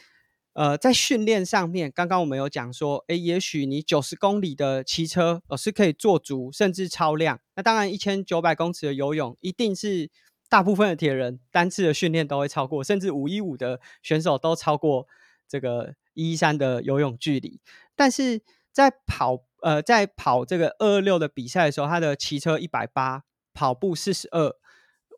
[0.53, 7.39] 呃，在训练上面，刚刚我们有讲说，诶，也许你九十公里的骑车，呃，是可以做足，甚至超量。
[7.55, 10.09] 那当然，一千九百公尺的游泳，一定是
[10.49, 15.07] 大部分的铁人单次的训练都会超过，甚至五一五的选手都超过
[15.47, 17.61] 这个一三的游泳距离。
[17.95, 18.41] 但是
[18.73, 24.53] 在跑，呃，在跑这个二二六的比赛的时候，他的骑车一百八，跑步四十二，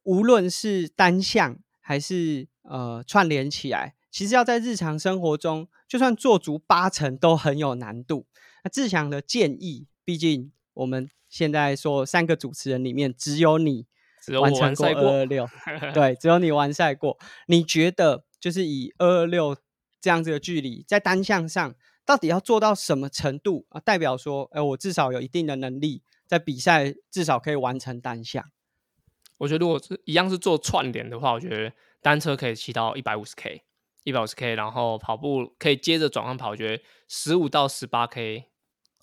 [0.03, 3.95] 无论是单项还是呃串联起来。
[4.13, 8.27] 其实要在日常生活中，就算做足八成都很有难度。
[8.63, 13.87] 那志强的建议，毕竟我们现在说三个主持人里面，只有你
[14.39, 15.49] 完成过二二六，
[15.95, 17.17] 对，只有你完赛过。
[17.47, 19.57] 你觉得就是以二二六
[19.99, 21.73] 这样子的距离，在单项上
[22.05, 23.79] 到底要做到什么程度啊？
[23.79, 28.45] 代表说，哎，我至少有一定的能力，在比赛至少可以完成单项。
[29.39, 33.63] 我觉得如果是一样是做串联的话，我觉得单车可以骑到一百五十 K。
[34.03, 38.45] 一百五十 K，然后跑步可以接着转换跑，我觉得十五到十八 K，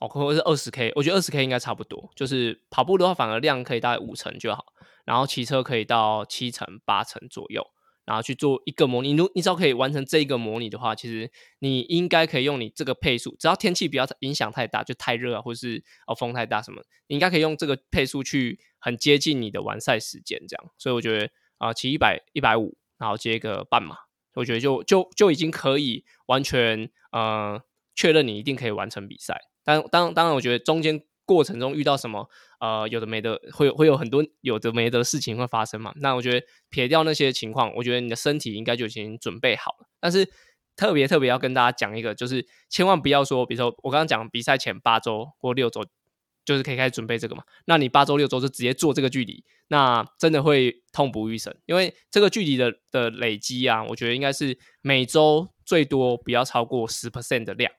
[0.01, 2.11] 哦，或者是二十 K，我觉得二十 K 应该差不多。
[2.15, 4.65] 就是跑步的话，反而量可以大概五成就好，
[5.05, 7.67] 然后骑车可以到七成八成左右，
[8.05, 9.13] 然后去做一个模拟。
[9.13, 20.73] 如你只要可以完成这一个模拟的话，其实你应该可以用你这个配速，只要天气不要影响太大，就太热啊，或者是哦风太大什么，你应该可以用这个配速去很接近你的完赛时间这样。
[20.77, 23.97] 所以我觉得啊，骑一百一百五，然后接一个半马。
[24.35, 27.61] 我觉得就就就已经可以完全呃
[27.95, 32.29] 确认你一定可以完成比赛，但当当然，我觉得中间过程中遇到什么
[32.61, 35.93] 呃有的没的，会会有很多有的没的事情会发生嘛。
[35.97, 39.89] 那我觉得撇掉那些情况，我觉得你的身体应该就已经准备好了。
[40.01, 40.29] 但是
[40.77, 45.85] 特别特别要跟大家讲一个，就是千万不要说，比如说我刚刚讲比赛前八周或六周。
[46.43, 47.45] 就是可以开始准备这个嘛？
[47.67, 51.57] 那你八周六周就直接做这个距离，那真的会痛不欲生。
[51.67, 57.73] 因为这个距离的的累积啊，我觉得应该是每周最多不要超过十 percent 的量。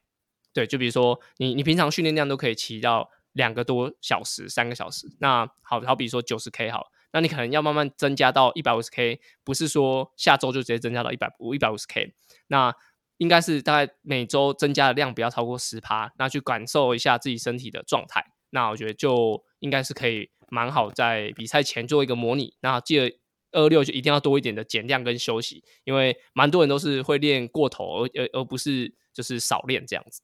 [0.54, 5.06] 对，就比如说你你平常训练量都可以骑到两个多小时、三个小时。
[5.20, 12.14] 那好好比说九十 K 好，那你可能要慢慢增加到一百五十 K，不是说下周就直接增加到一百五一百五十 K。
[12.48, 12.74] 那
[13.18, 18.31] 应该是大概每周增加的量不要超过十趴，那去感受一下自己身体的状态。
[18.54, 22.54] 那我觉得就应该是可以蛮好，在比赛前做一个模拟。
[22.60, 23.18] 那记得
[23.52, 30.20] 二六就一定要多一点的减量跟休息，因为蛮多人都是会练过头，而而而不是就是少练这样子。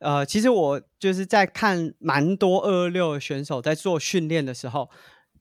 [0.00, 4.90] 呃，其实我就是在看蛮多二二六选手在做训练的时候，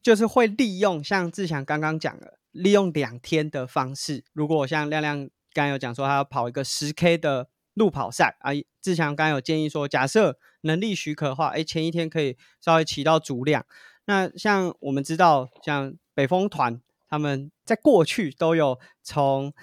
[0.04, 4.24] 就是会利用像志强刚刚讲的，利用两天的方式。
[4.34, 5.18] 如果像亮亮
[5.54, 7.50] 刚刚有讲说他要跑一个十 K 的。
[7.78, 8.50] 路跑赛啊，
[8.82, 13.64] 志强刚有建议说，假设能力许可的话，哎，前一天可以稍微骑到足量。
[14.06, 19.54] 那像我们知道，像北风团他们在过去都有从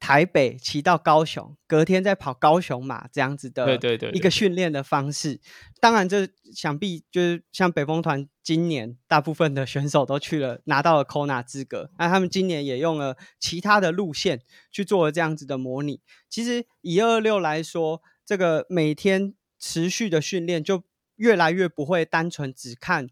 [0.00, 5.40] 台北骑到高雄，隔天再跑高雄马这样子的，对对对，一个训练的方式。
[5.80, 11.90] 当然，这想必就是像北风团今年大部分的选手都去了，拿到了 Kona 资格。
[11.98, 16.00] 那他们今年也用了其他的路线去做了这样子的模拟。
[16.28, 20.84] 其实以二六来说，这个每天持续的训练就
[21.16, 23.08] 越来越不会单纯只看。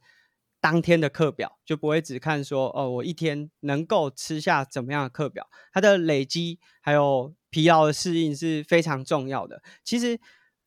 [0.60, 9.62] 当天的课表就不会只看说哦，我一天能够吃下怎么样的课表，它的累积还有疲劳的适应是非常重要的。
[9.84, 10.18] 其实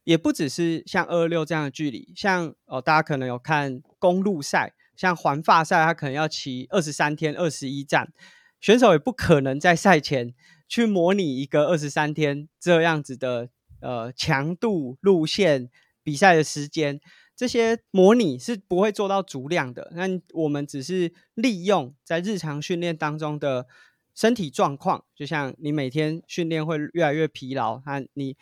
[0.03, 8.13] 也不只是像二六这样的距离，像哦，大家可能有看公路赛，像环法赛，它可能要骑二十三天二十一站，
[8.61, 10.33] 选手也不可能在赛前
[10.67, 13.49] 去模拟一个二十三天这样子的
[13.81, 15.69] 呃强度路线
[16.03, 17.01] 比赛的时间。
[17.39, 23.65] 这些模拟是不会做到足量的，那我们只是利用在日常训练当中的
[24.13, 28.35] 身体状况，就像你每天训练会越来越疲劳，那你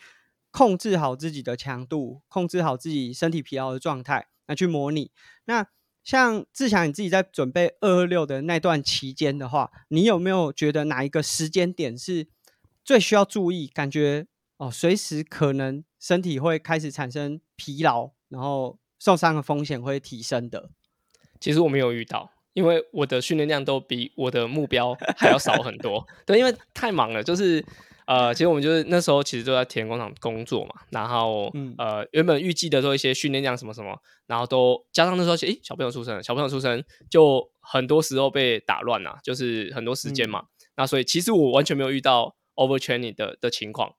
[0.50, 5.12] 控制好自己的强度，控制好自己身体疲劳的状态，那去模拟。
[5.44, 5.64] 那
[6.02, 12.26] 像志强你自己在准备二二六的那段期间的话，你有没有觉得哪一个时间点是
[12.84, 13.68] 最需要注意？
[13.68, 18.76] 感觉哦，随时可能身体会开始产生疲劳，然后。
[18.98, 20.70] 受伤的风险会提升的。
[21.40, 26.04] 其实我没有遇到，因为我的训练量都比我的目标还要少很多。
[26.26, 27.64] 对，因为太忙了，就是
[28.06, 33.96] 呃，其实我们就是那时候其实都在田工厂工作嘛，然后呃，原本预计的说一些训练量什么什么，
[34.26, 40.44] 然后都加上那时候诶，小朋友出生，小朋友出生就很多时候被打乱了，就是很多时间嘛。
[40.76, 43.94] 那所以其实我完全没有遇到 overtraining 的的情况。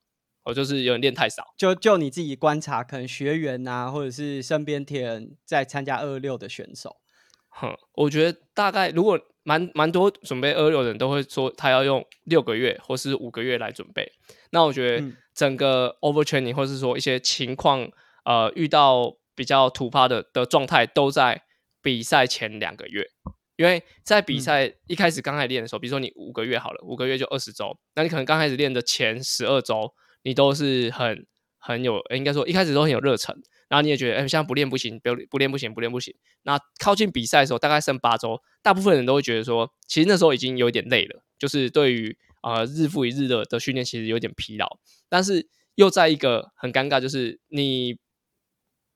[0.49, 6.97] 我就是有点练太少，就就你自己观察，可能学员啊，或者是身边铁人在参加二六的选手，
[7.49, 14.11] 哼，我觉得大概如果蛮蛮多准备二六的人都会说他要用六个月或是五个月来准备，
[14.51, 17.87] 那我觉得整个 overtraining 或是说一些情况，
[18.25, 21.43] 呃，遇到比较突发的的状态，都在
[21.81, 23.05] 比赛前两个月。
[23.55, 29.93] 因为在比赛一开始刚开始练的时候，比如说你五个月好了，五个月就二十周，那你可能刚开始练的前十二周，
[30.29, 31.25] 你都是很
[31.57, 33.35] 很有，应该说一开始都很有热忱，
[33.67, 36.13] 然后你也觉得，哎，现在不练不行，不不练不行，不练不行。
[36.43, 44.77] 那靠近比赛的时候，大概剩八周，大部分人都会觉得说，其实那时候已经有点累了，就是对于呃日复一日的的训练，其实有点疲劳。
[45.09, 47.97] 但是又在一个很尴尬，就是你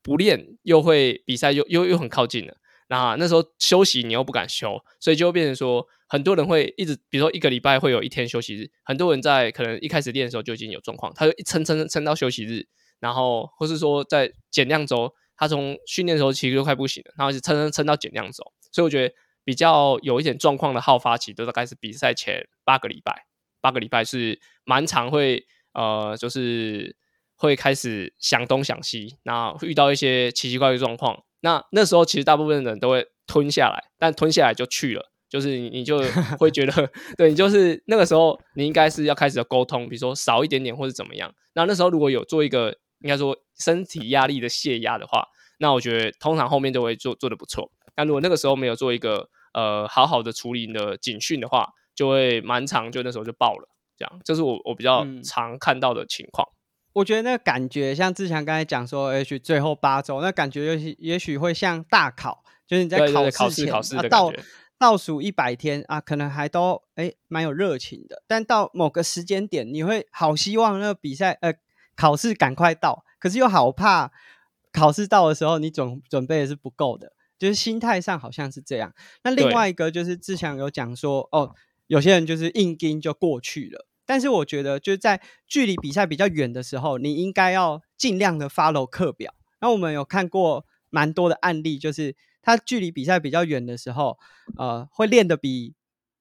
[0.04, 2.58] 不练，又会比赛又又又很靠近了。
[2.94, 12.68] 那那时候休息你又不敢休，所以就变成说，很多人会一直，比如说一个礼拜会有一天休息日，很多人在可能一开始练的时候就已经有状况，他就一撑撑撑到休息日，
[13.00, 19.12] 然后或是说在减量周，他从训练的时候其实就快不行了，然后就撑撑撑到减量周，所以我觉得
[19.44, 23.26] 比较有一点状况的好发期都大概是比赛前八个礼拜，
[23.60, 26.96] 八个礼拜是蛮常会呃，就是
[27.36, 31.24] 会开始想东想西，那遇到一些奇奇怪怪的状况。
[31.44, 36.02] 那那时候其实大部分人都会吞下来，但吞下来就去了，就是你你就
[36.40, 41.34] 会觉得， 对你就是那个时候你应该是要开始沟通，比如说少一点点或者怎么样。
[41.54, 42.70] 那那时候如果有做一个
[43.02, 45.28] 应该说身体压力的泄压的话，
[45.60, 47.70] 那我觉得通常后面都会做做的不错。
[47.94, 53.68] 但如果那个时候没有做一个呃好好的处理你的警讯的话，就会蛮长，就那时候就爆了。
[53.98, 56.48] 这样，这是我我比较常看到的情况。
[56.94, 63.00] 我觉得那个感觉像志强刚才讲说，也许最后八周，那感觉也许也许会像大考，就是你在
[63.32, 64.32] 考试前啊倒
[64.78, 71.54] 倒数一百天啊，可能还都哎蛮有热情的，但到某个时间点，你会好希望那个比赛呃
[71.96, 74.12] 考试赶快到，可是又好怕
[74.72, 78.94] 考试到的时候你准准备的是不够的，就是心态上好像是这样。
[79.24, 81.56] 那另外一个就是志强有讲说，哦，
[81.88, 83.88] 有些人就是硬盯就过去了。
[84.06, 89.34] 但是我觉得，就是在距离比赛比较远的时候，你应该要尽量的 follow 课表。
[89.62, 94.20] 那我们有看过蛮多的案例，就是他距离比赛比较远的时候，
[94.58, 95.74] 呃，会练的比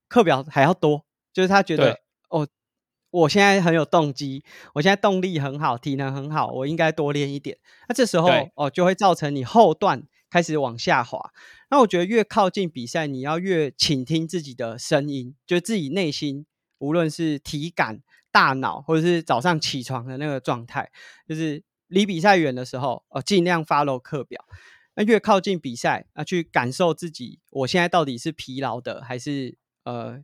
[0.09, 1.05] 课表还要多。
[1.33, 2.47] 就是他觉得，哦，
[3.11, 7.59] 我现在很有动机，我现在动力很好，体能很好，我应该多练一点。
[7.89, 11.33] 那这时候，哦，就会造成你后段开始往下滑。
[11.71, 16.47] 那我觉得越靠近比赛，你要越倾听自己的声音，就自己内心。
[16.83, 18.03] 无论是体感、
[18.33, 20.91] 大脑，或者是早上起床的那个状态，
[21.29, 24.45] 就是离比赛远的时候，呃，尽量 follow 课表。
[24.95, 30.19] 那越靠近比赛，啊，去感受自己，我现在到底是疲劳的，还是呃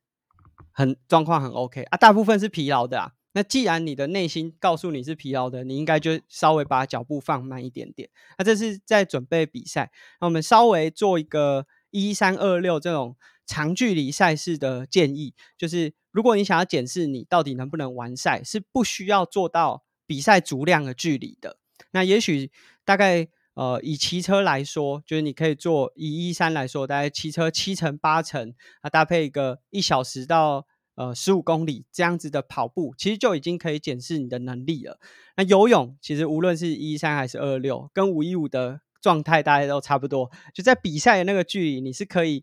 [0.72, 1.96] 很状况很 OK 啊？
[1.96, 3.12] 大部分是疲劳的啊。
[3.32, 8.11] 那既然你的内心告诉你是疲劳的，你应该就稍微把脚步放慢一点点。
[8.36, 13.16] 那这是在准备比赛，那我们稍微做一个一三二六这种
[13.49, 15.94] 长距离赛事的建议，就是。
[16.11, 21.59] 如果你想要检视你到底能不能完赛，是不需要做到比赛足量的距离的。
[21.92, 22.51] 那也许
[22.84, 34.99] 大概呃以骑车来说，就是你可以做以一三来说，大概骑车七乘八乘啊，搭配一个一小时到呃十五公里这样子的跑步，其实就已经可以检视你的能力了。
[35.36, 42.42] 那游泳其实无论是一三还是二六，跟五一五的状态大家都差不多，就在比赛的那个距离，你是可以。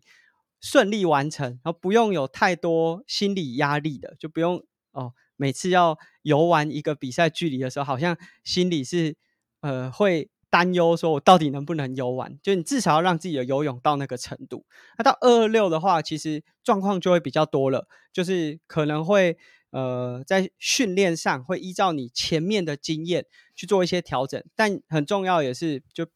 [0.60, 5.12] 顺利完成，然后不用有太多心理压力的，就不用哦。
[5.36, 9.14] 每次要游完一个比赛距离的时候，好像心里是
[9.60, 12.38] 呃会担忧，说我到底能不能游完？
[12.42, 14.64] 就你至少要让自己的游泳到那个程度。
[14.96, 19.36] 那到二二六的话，其实状况就会比较多了，就是可能会
[19.72, 26.06] 呃在训练上会依照你前面的经验去做一些调整，但很重要也是就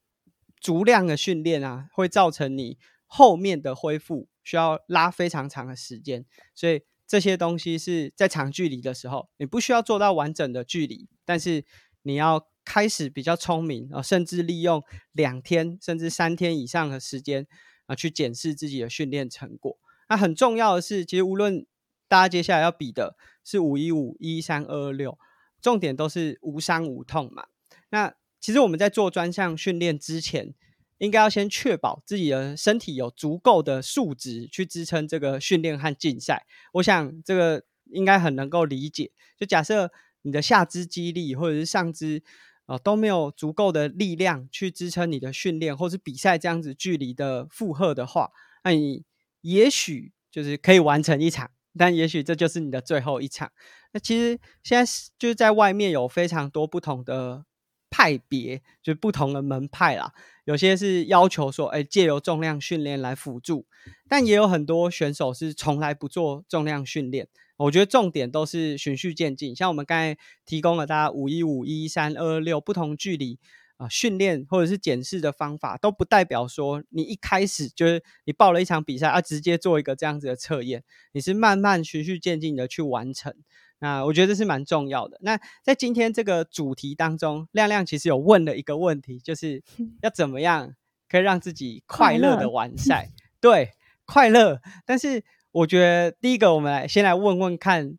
[0.58, 2.78] 足量的训练啊，会造成你。
[3.12, 11.64] 后面的恢复需要拉非常长的时间，所以这些东西是在长距离的时候，你不需要做到完整的距离，但是
[12.02, 14.80] 你要开始比较聪明啊，甚至利用
[15.10, 17.48] 两天甚至三天以上的时间
[17.86, 19.76] 啊，去检视自己的训练成果。
[20.08, 21.66] 那很重要的是，其实无论
[22.06, 25.18] 大家接下来要比的是五一五一三二二六，
[25.60, 27.48] 重点都是无伤无痛嘛。
[27.88, 30.54] 那其实我们在做专项训练之前。
[31.00, 36.46] 应该要先确保自己的身体有足够的素质去支撑这个训练和竞赛。
[36.74, 39.10] 我想这个应该很能够理解。
[39.38, 39.90] 就假设
[40.22, 42.22] 你的下肢肌力或者是上肢
[42.66, 48.30] 啊都没有足够的力量去支撑你的训练或是比赛这样子距离的负荷的话，
[48.62, 49.04] 那你
[49.40, 53.50] 也许就是可以完成一场，但也许这就是你的最后一场。
[53.92, 57.46] 那其实现在就是在外面有非常多不同的。
[57.90, 60.14] 派别就不同的门派啦，
[60.44, 63.66] 有些是要求说，哎，借由重量训练来辅助，
[64.08, 67.28] 但也有很多选手是从来不做重量训练。
[67.56, 69.54] 我觉得重点都是循序渐进。
[69.54, 70.16] 像我们刚才
[70.46, 73.38] 提供了大家五一五一三二六不同距离
[73.76, 83.34] 啊训练或者是检视的方法，都不代表说你一开始就是你报了一场比赛啊，直接做一个这样子的测验，你是慢慢循序渐进的去完成。
[83.80, 85.18] 那我觉得这是蛮重要的。
[85.22, 89.62] 那在今天这个主题当中，亮亮其实有问了一个问题，就是
[90.02, 90.74] 要怎么样
[91.08, 93.10] 可以让自己快乐的完赛？
[93.40, 93.72] 对，
[94.04, 94.60] 快乐。
[94.84, 97.96] 但是我觉得第一个，我们来先来问问看，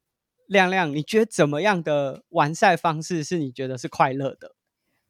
[0.48, 4.56] 亮亮，你觉得怎么样的完赛方式是你觉得是快乐的？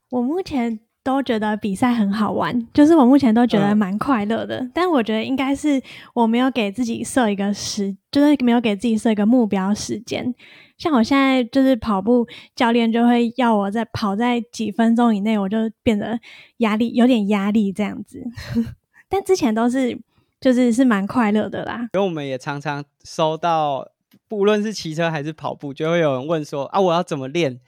[0.09, 0.79] 我目前。
[1.03, 4.69] 都觉得比赛很好玩，就是我目前都觉得蛮快乐的。
[4.73, 5.81] 但我觉得应该是
[6.13, 10.33] 我没有给自己设一个时，就是没有给自己设一个目标时间。
[10.77, 16.19] 像我现在就是跑步，教练就会要我在跑在几分钟以内，我就变得
[16.57, 18.23] 压力有点压力这样子。
[19.09, 19.99] 但之前都是
[20.39, 21.87] 就是是蛮快乐的啦。
[21.93, 23.87] 因为我们也常常收到，
[24.27, 27.59] 不论是骑车还是跑步，就会有人问说啊，我要怎么练？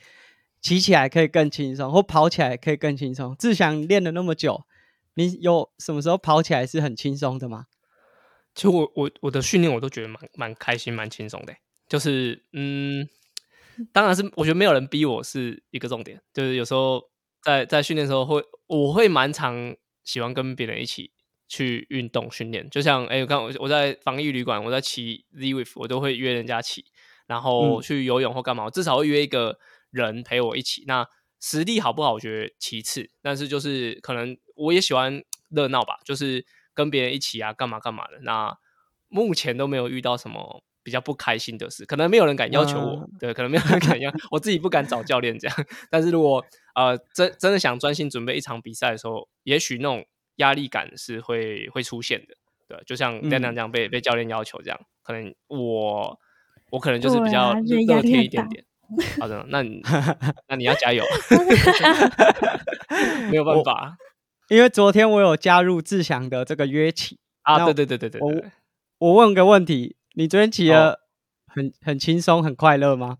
[0.63, 3.35] 骑起来可以更轻松，或跑起来可以更轻松。
[3.37, 4.65] 志祥练了那么久，
[5.15, 7.65] 你有什么时候跑起来是很轻松的吗？
[8.55, 11.53] 其实我我我的训练我都觉得蛮蛮开心、蛮轻松的。
[11.89, 13.05] 就是嗯，
[13.91, 16.21] 当然是我觉得没有人逼我是一个重点。
[16.33, 17.03] 就是有时候
[17.41, 21.11] 在在训练的时候会，我会蛮常喜欢跟别人一起
[21.49, 22.69] 去运动训练。
[22.69, 26.85] 就像哎，我看我我在防疫旅馆，我在骑 Z Wave，我都会约人家骑，
[27.27, 29.59] 然后去游泳或干嘛，我至少会约一个。
[29.93, 31.07] 人陪我一起，那
[31.39, 32.13] 实力好不好？
[32.13, 38.19] 我觉得其次，但是就是可能我也喜欢热闹吧，就是跟别人一起啊，干嘛干嘛的。
[38.21, 38.57] 那
[39.09, 45.57] 目前都没有遇到什么比较不开心的事，可能没有人敢要求我，对，可能没有人敢要，我自己不敢找教练这样。
[45.91, 46.43] 但是如果
[46.75, 50.05] 呃真真的想专心准备一场比赛的时候，也许那种
[50.37, 52.35] 压力感是会会出现的，
[52.67, 56.19] 对，就像亮亮这样被被教练要求这样，可能我
[56.71, 58.65] 我可能就是比较热天一点点。
[59.19, 59.81] 好的，那你
[60.47, 61.03] 那你要加油，
[63.31, 63.97] 没有办法，
[64.49, 68.33] 因为昨天我有加入志祥的这个约骑啊，对对对对对，我
[68.99, 70.99] 我问个问题，你昨天骑的
[71.47, 73.17] 很很轻松很快乐吗？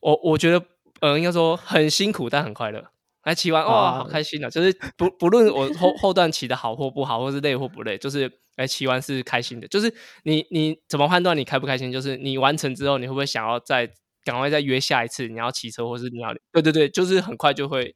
[0.00, 0.62] 我我觉得
[1.00, 2.84] 呃，应该说很辛苦，但很快乐。
[3.24, 4.48] 来骑完哇，好开心啊！
[4.48, 9.68] 就是不不论我后后段骑的好或不好，或是累或不累，就是来骑完是开心的。
[9.68, 9.92] 就是
[10.22, 11.92] 你你怎么判断你开不开心？
[11.92, 13.90] 就是你完成之后，你会不会想要再？
[14.24, 17.94] 赶快再约下一次，你要骑车或是你要对对对，就是很快就会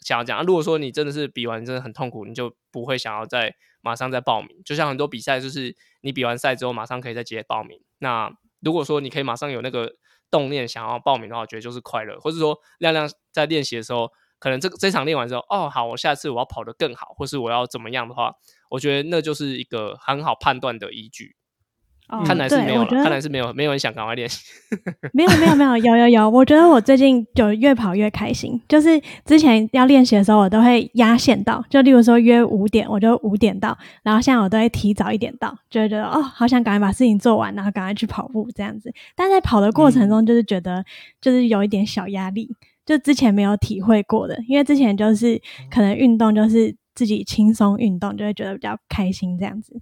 [0.00, 0.44] 想要讲。
[0.44, 4.62] 如果说你真的是比完真的很痛苦，你就不会想要再马上再报名。
[4.64, 7.80] 就像很多比赛，就是你比完赛之后马上可以再直接报名。
[7.98, 9.92] 那如果说你可以马上有那个
[10.30, 12.18] 动念想要报名的话，我觉得就是快乐。
[12.20, 18.34] 或者说亮亮在练习的时候，可能这个这场练完之后，哦好，我下次我要跑得更好，或是我要怎么样的话，
[18.70, 21.36] 我觉得那就是一个很好判断的依据。
[22.24, 24.44] 看来是没有，看来是没有，没有人想赶快练习。
[25.12, 26.30] 没有，没有，没有，有有有。
[26.30, 28.60] 我觉得我最近就越跑越开心。
[28.68, 33.76] 就是之前要练习的时候，我都会压线到，就例如说约五点，我就五点到。
[34.04, 38.92] 然后现在我都会提早一点到，就会觉得哦，好想赶快把事情做完，然后赶快去跑步这样子。
[39.16, 40.84] 但在跑的过程中，就是觉得
[41.20, 42.48] 就是有一点小压力，
[42.84, 44.38] 就之前没有体会过的。
[44.46, 49.80] 因为之前就是可能运动就是自己轻松运动，就会觉得比较开心这样子。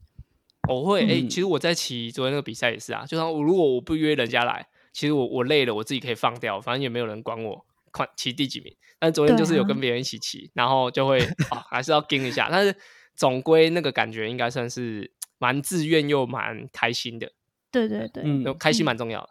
[0.69, 8.75] 我会哎，其实我在骑昨天那个比赛也是啊，就像我如果我不约人家来，其实我我累了，我自己可以放掉，反正也没有人管我快骑第几名。
[8.99, 11.19] 但昨天就是有跟别人一起骑，然后就会
[11.51, 12.49] 啊，还是要盯一下。
[12.51, 12.75] 但是
[13.15, 17.31] 总归那个感觉应该算是 蛮自愿又蛮开心的。
[17.71, 19.29] 对对对，嗯，开心蛮重要的。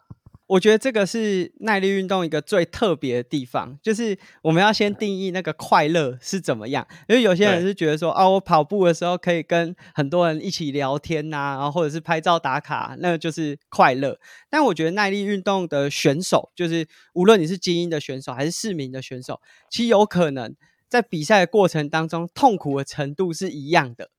[0.53, 6.87] 我觉得这个是耐力运动一个最特别的地方，就是我们要先定义那个快乐是怎么样。
[7.07, 14.19] 因为有些人是觉得说，哦，我跑步的时候可以跟很多人一起聊天呐，然后或者是拍照打卡，那个就是快乐。
[14.47, 19.41] 但我觉得耐力运动的选手，就是无论你是精英的选手还是市民的选手，
[19.71, 20.55] 其实有可能
[20.87, 24.11] 在比赛的过程当中，痛苦的程度是一样的。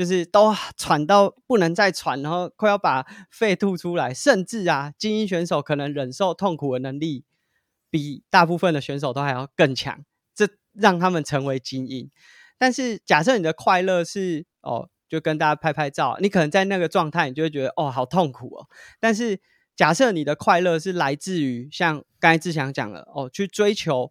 [0.00, 7.26] 就是都喘到不能再喘，然后快要把肺吐出来，甚至啊，精英选手可能忍受痛苦的能力
[7.90, 10.02] 比大部分的选手都还要更强，
[10.34, 12.10] 这让他们成为精英。
[12.56, 18.68] 但是假设你的快乐是哦，就跟大家拍拍照，你可能在那个状态，你就会觉得哦，好痛苦哦。
[18.98, 19.38] 但是
[19.76, 24.10] 假设你的快乐是来自于像刚才志强讲了哦，去追求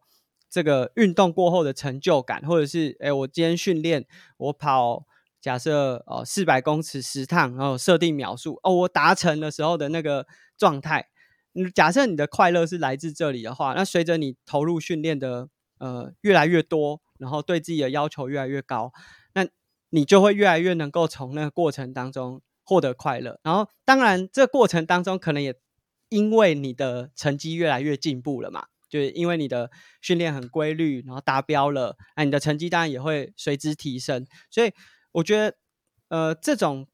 [0.51, 4.05] 这个运动过后的成就感，或者是哎，我今天训练
[4.37, 5.08] 我跑。
[5.41, 10.25] 假设哦，四百公尺十趟，然后设定秒数哦，我达成的时候的那个
[10.57, 11.07] 状态。
[11.53, 18.91] 嗯，假设你的快乐是来自这里的话，那随着你投入训练的呃越来越多，然后对自己的要求越来越高，
[19.33, 19.47] 那
[19.89, 23.39] 你就会越来越能够从那个过程当中获得快乐。
[23.43, 25.55] 然后，当然这过程当中可能也
[26.09, 29.71] 因为你的成绩越来越进步了嘛，就是因为你的
[30.01, 34.27] 训练很规律，然后达标了，那你的成绩当然也会随之提升。
[34.51, 34.71] 所以
[35.11, 35.55] 我觉得，
[36.09, 36.87] 呃，这种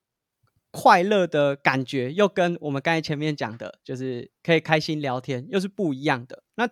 [0.71, 6.43] 快乐的感觉又跟我们刚才前面讲的，就是可以开心聊天，又是不一样的。
[6.55, 6.67] 那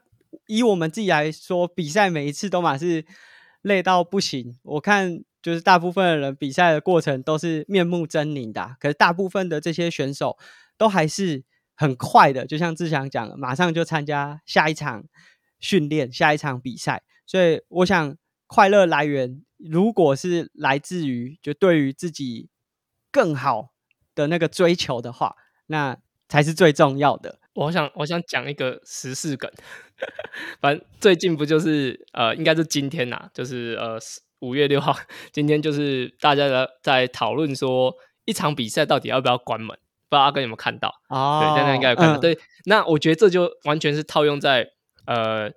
[0.48, 3.06] 以我们自己来说，比赛每一次都嘛是
[3.62, 4.58] 累到不行。
[4.64, 10.38] 我看就是大部分的人比赛的过程都是面目狰狞的，可是大部分的这些选手
[10.78, 11.44] 都还是
[11.76, 15.06] 很快的，就像志祥讲，马上就参加下一场
[15.60, 17.04] 训练、下一场比赛。
[17.26, 18.18] 所以我想，
[18.48, 22.50] 快乐来源如果是来自于就对于自己
[23.12, 23.74] 更好
[24.16, 25.36] 的那个追求的话，
[25.68, 25.98] 那
[26.28, 27.40] 才是最重要的。
[27.54, 29.50] 我想，我想讲一个时事梗。
[30.60, 33.98] 反正最近不就是呃，应该是今天呐，就是呃
[34.40, 34.98] 五月六号，
[35.32, 37.96] 今天就是大家在在讨论说
[38.26, 39.70] 一场比赛到底要不要关门？
[40.10, 40.94] 不知道阿哥有没有看到？
[41.10, 42.18] 哦，对，大家应该有看到。
[42.18, 44.72] 对，那我觉得这就完全是套用在
[45.06, 45.52] 呃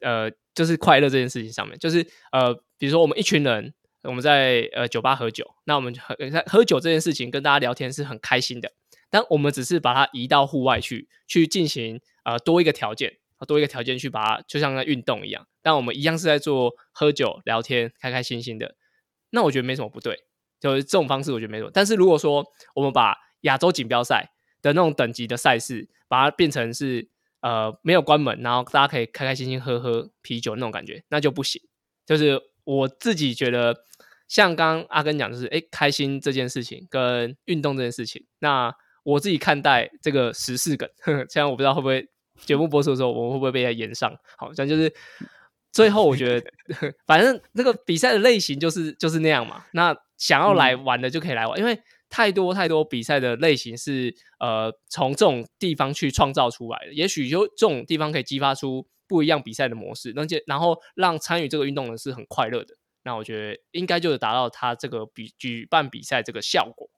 [0.00, 1.78] 呃，就是快乐这件事情上面。
[1.78, 8.72] 就是呃，比如说我们一群人，我们在呃酒吧喝酒，那我们喝在喝酒这件事情跟大家聊天是很开心的。
[9.10, 13.18] 但我们只是把它移到户外去，去进行呃多一个条件。
[13.44, 18.76] 多一个条件去把它，就像在运动一样，但我们一样是在做喝酒、聊天、开开心心的。
[19.30, 20.16] 那我觉得没什么不对，
[20.60, 21.70] 就是这种方式我觉得没什么。
[21.74, 22.46] 但是如果说
[22.76, 24.30] 我们把亚洲锦标赛
[24.62, 27.08] 的那种等级的赛事，把它变成是
[27.42, 31.60] 呃没有关门，然后大家可以开开心心喝喝啤酒那种感觉，那就不行。
[32.06, 33.84] 就是我自己觉得，
[34.26, 40.88] 像刚刚阿根讲，就是哎开心这件事情跟运动这件事情，那我自己看待这个时事梗，
[41.28, 42.08] 虽然我不知道会不会。
[42.46, 44.12] 节目播出的时候，我们会不会被他延上？
[44.36, 44.92] 好像就是
[45.70, 46.50] 最后，我觉得
[47.06, 49.64] 反正那个比赛的类型就是就是那样嘛。
[49.72, 51.78] 那想要来玩的就可以来玩，因为
[52.12, 56.92] 太多太多比赛的类型是呃从这种地方去创造出来的。
[56.92, 62.74] 也许就这种地方可以激发出不一样比赛的模式，而且然后让参与这个运动的是很快乐的。
[63.02, 66.90] 那我觉得应该就是达到他这个比举办比赛这个效果。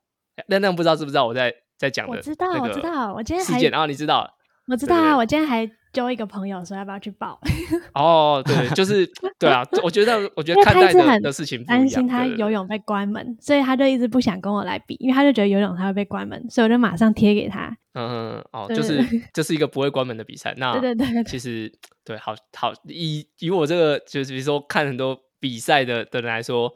[0.48, 2.16] 亮亮不知道知不知道我在在讲的？
[2.16, 4.36] 我知道，我知道，我今天事件，然后你知道。
[4.66, 7.38] 我知道啊，我今天还揪一个朋友说要不要去报。
[7.94, 9.06] 哦，对，就是
[9.38, 17.76] 对啊，我觉得我觉得看待的的事情担心他游泳被关门，所以他就一直不想跟我来比，因为他就觉得游泳他会被关门，所以我就马上贴给他。
[17.92, 19.00] 嗯，哦，就是
[19.32, 20.54] 这是一个不会关门的比赛。
[20.56, 21.70] 那对对对，其实
[22.02, 26.72] 对，好好以以我这个就是比如说看很多比赛的的人来说，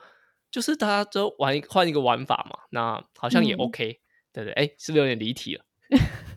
[0.50, 3.98] 就是大家都玩换一个玩法嘛，那好像也 OK，
[4.32, 4.52] 对对？
[4.52, 5.64] 哎，是不是有点离题了？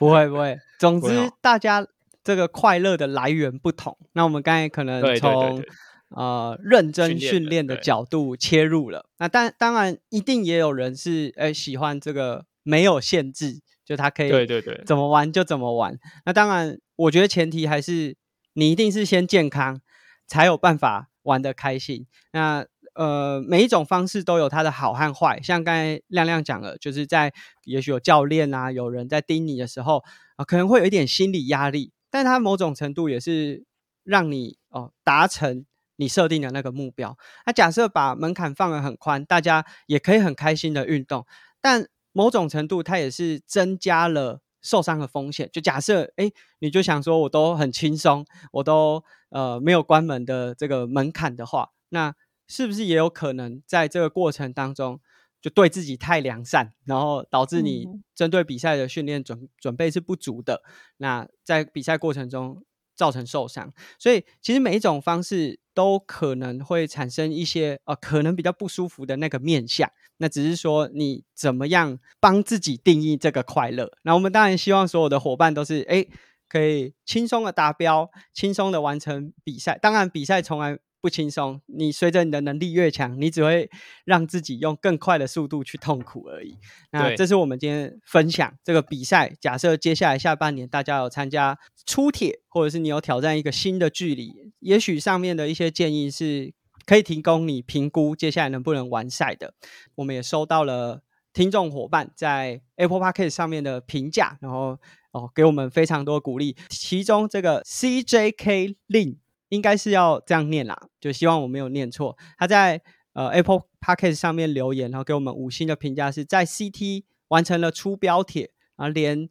[0.00, 1.86] 不会不会，总之大家
[2.24, 3.98] 这个快乐的来源不同。
[4.14, 5.62] 那我们刚才可能从
[6.08, 9.04] 呃认真训练的角度切入了。
[9.18, 15.98] 那当当然一定也有人是诶喜欢这个没有限制，就他可以对对对怎么玩就怎么玩。
[16.24, 18.16] 那当然，我觉得前提还是
[18.54, 19.82] 你一定是先健康，
[20.26, 22.06] 才有办法玩的开心。
[22.32, 22.64] 那
[23.00, 25.40] 呃，每一种方式都有它的好和坏。
[25.42, 27.32] 像刚才亮亮讲了，就是在
[27.64, 30.04] 也许有教练啊，有人在盯你的时候
[30.36, 33.64] 啊，可能会有一点心理压力，但它某种程度也是
[34.04, 35.64] 让你哦达成
[35.96, 37.16] 你设定的那个目标。
[37.46, 41.24] 那假设把门槛放得很宽，大家也可以很开心的运动，
[41.62, 45.48] 但某种程度它也是增加了受伤的风险。
[45.50, 52.14] 就假设哎，你就想说我都很轻松，我都呃没有关门的这个门槛的话，那。
[52.50, 55.00] 是不是也有可能在这个过程当中，
[55.40, 60.60] 就对自己太良善，然后导致你针对比赛的训练准准备是不足的？
[60.96, 62.64] 那在比赛过程中
[62.96, 63.72] 造成受伤。
[64.00, 69.88] 所以其实每一种方式都可能会产生一些呃可能比较不舒服的那个面相。
[70.16, 73.92] 那只是说你怎么样帮自己定义这个快乐。
[74.02, 76.04] 那我们当然希望所有的伙伴都是哎
[76.48, 79.78] 可以轻松的达标，轻松的完成比赛。
[79.80, 80.76] 当然比赛从来。
[81.00, 83.70] 不轻松，你随着你的能力越强，你只会
[84.04, 86.58] 让自己用更快的速度去痛苦而已。
[86.90, 89.34] 那这是我们今天分享这个比赛。
[89.40, 96.52] 假设接下来下半年大家有参加出铁，或者是你有挑战一个新的距离，也许上面的一些建议是
[96.84, 99.54] 可以提供你评估接下来能不能完赛的。
[99.94, 104.78] 我们也收到了听众伙伴在 Apple Podcast 上面的评价，然后
[105.12, 106.56] 哦给我们非常多鼓励。
[106.68, 109.16] 其中这个 CJK Lin。
[109.50, 112.16] 应该是要这样念啦，就希望我没有念错。
[112.38, 112.80] 他在
[113.12, 119.28] 呃 Apple Podcast 上面留言，然后给我们五星的评价是在 CT 完成了出标帖，然后连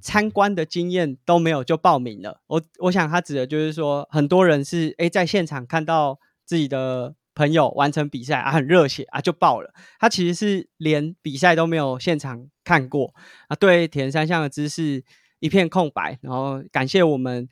[0.00, 2.42] 参观的经验都没有就报名了。
[2.48, 9.72] 我我想他指的就是说，很多人是诶在现场看到自己的朋友完成比赛啊，很热血啊就报了。
[9.98, 13.14] 他其实是连比赛都没有现场看过
[13.48, 15.04] 啊，对铁人三项的知识。
[15.42, 16.20] 一片空白。
[16.22, 17.48] 然后感谢我们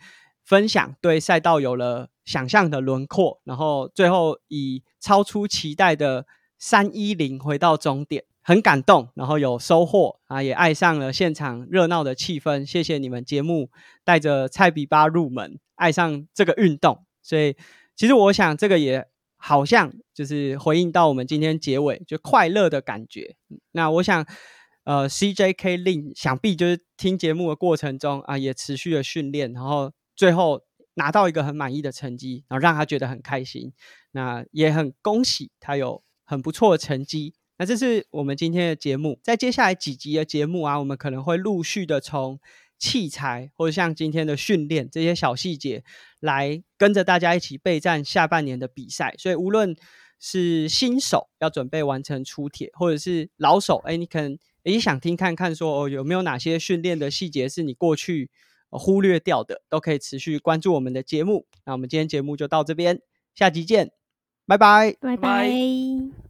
[0.51, 6.27] 分享，对赛道有了想象的轮廓，然后最后以超出期待的
[6.59, 8.25] 三一零回到终点。
[8.43, 12.67] 很感动，然后有收获啊，也爱上了现场热闹的气氛。
[12.67, 13.71] 谢谢你们节目
[14.03, 17.05] 带着菜比巴入门，爱上这个运动。
[17.23, 17.55] 所以
[17.95, 23.37] 其实我想，这个也好像就是回应到我们今天结尾就快乐的感觉。
[23.71, 24.27] 那我想，
[24.83, 30.63] 呃，CJK Lin 想必就是听节目的过程中啊，也持续的训练，然后最后
[30.97, 33.73] 拿到一个很满意的成绩，然后让他觉得很开心。
[34.11, 37.33] 那也很恭喜他有很不错的成绩。
[37.57, 42.39] 那这是我们今天的节目，在接下来几集的节目啊，我们可能会陆续的从
[42.79, 45.83] 器材或者像今天的训练这些小细节，
[46.21, 49.15] 来跟着大家一起备战下半年的比赛。
[49.17, 49.75] 所以无论
[50.19, 58.31] 是新手要准备完成出铁，或者是老手，哎，你可能也想听看看说哦，有没有哪些训练的细节是你过去
[58.79, 61.47] 忽略掉的，都可以持续关注我们的节目。
[61.65, 63.01] 那我们今天节目就到这边，
[63.35, 63.93] 下集见，
[64.47, 66.30] 拜拜，拜拜。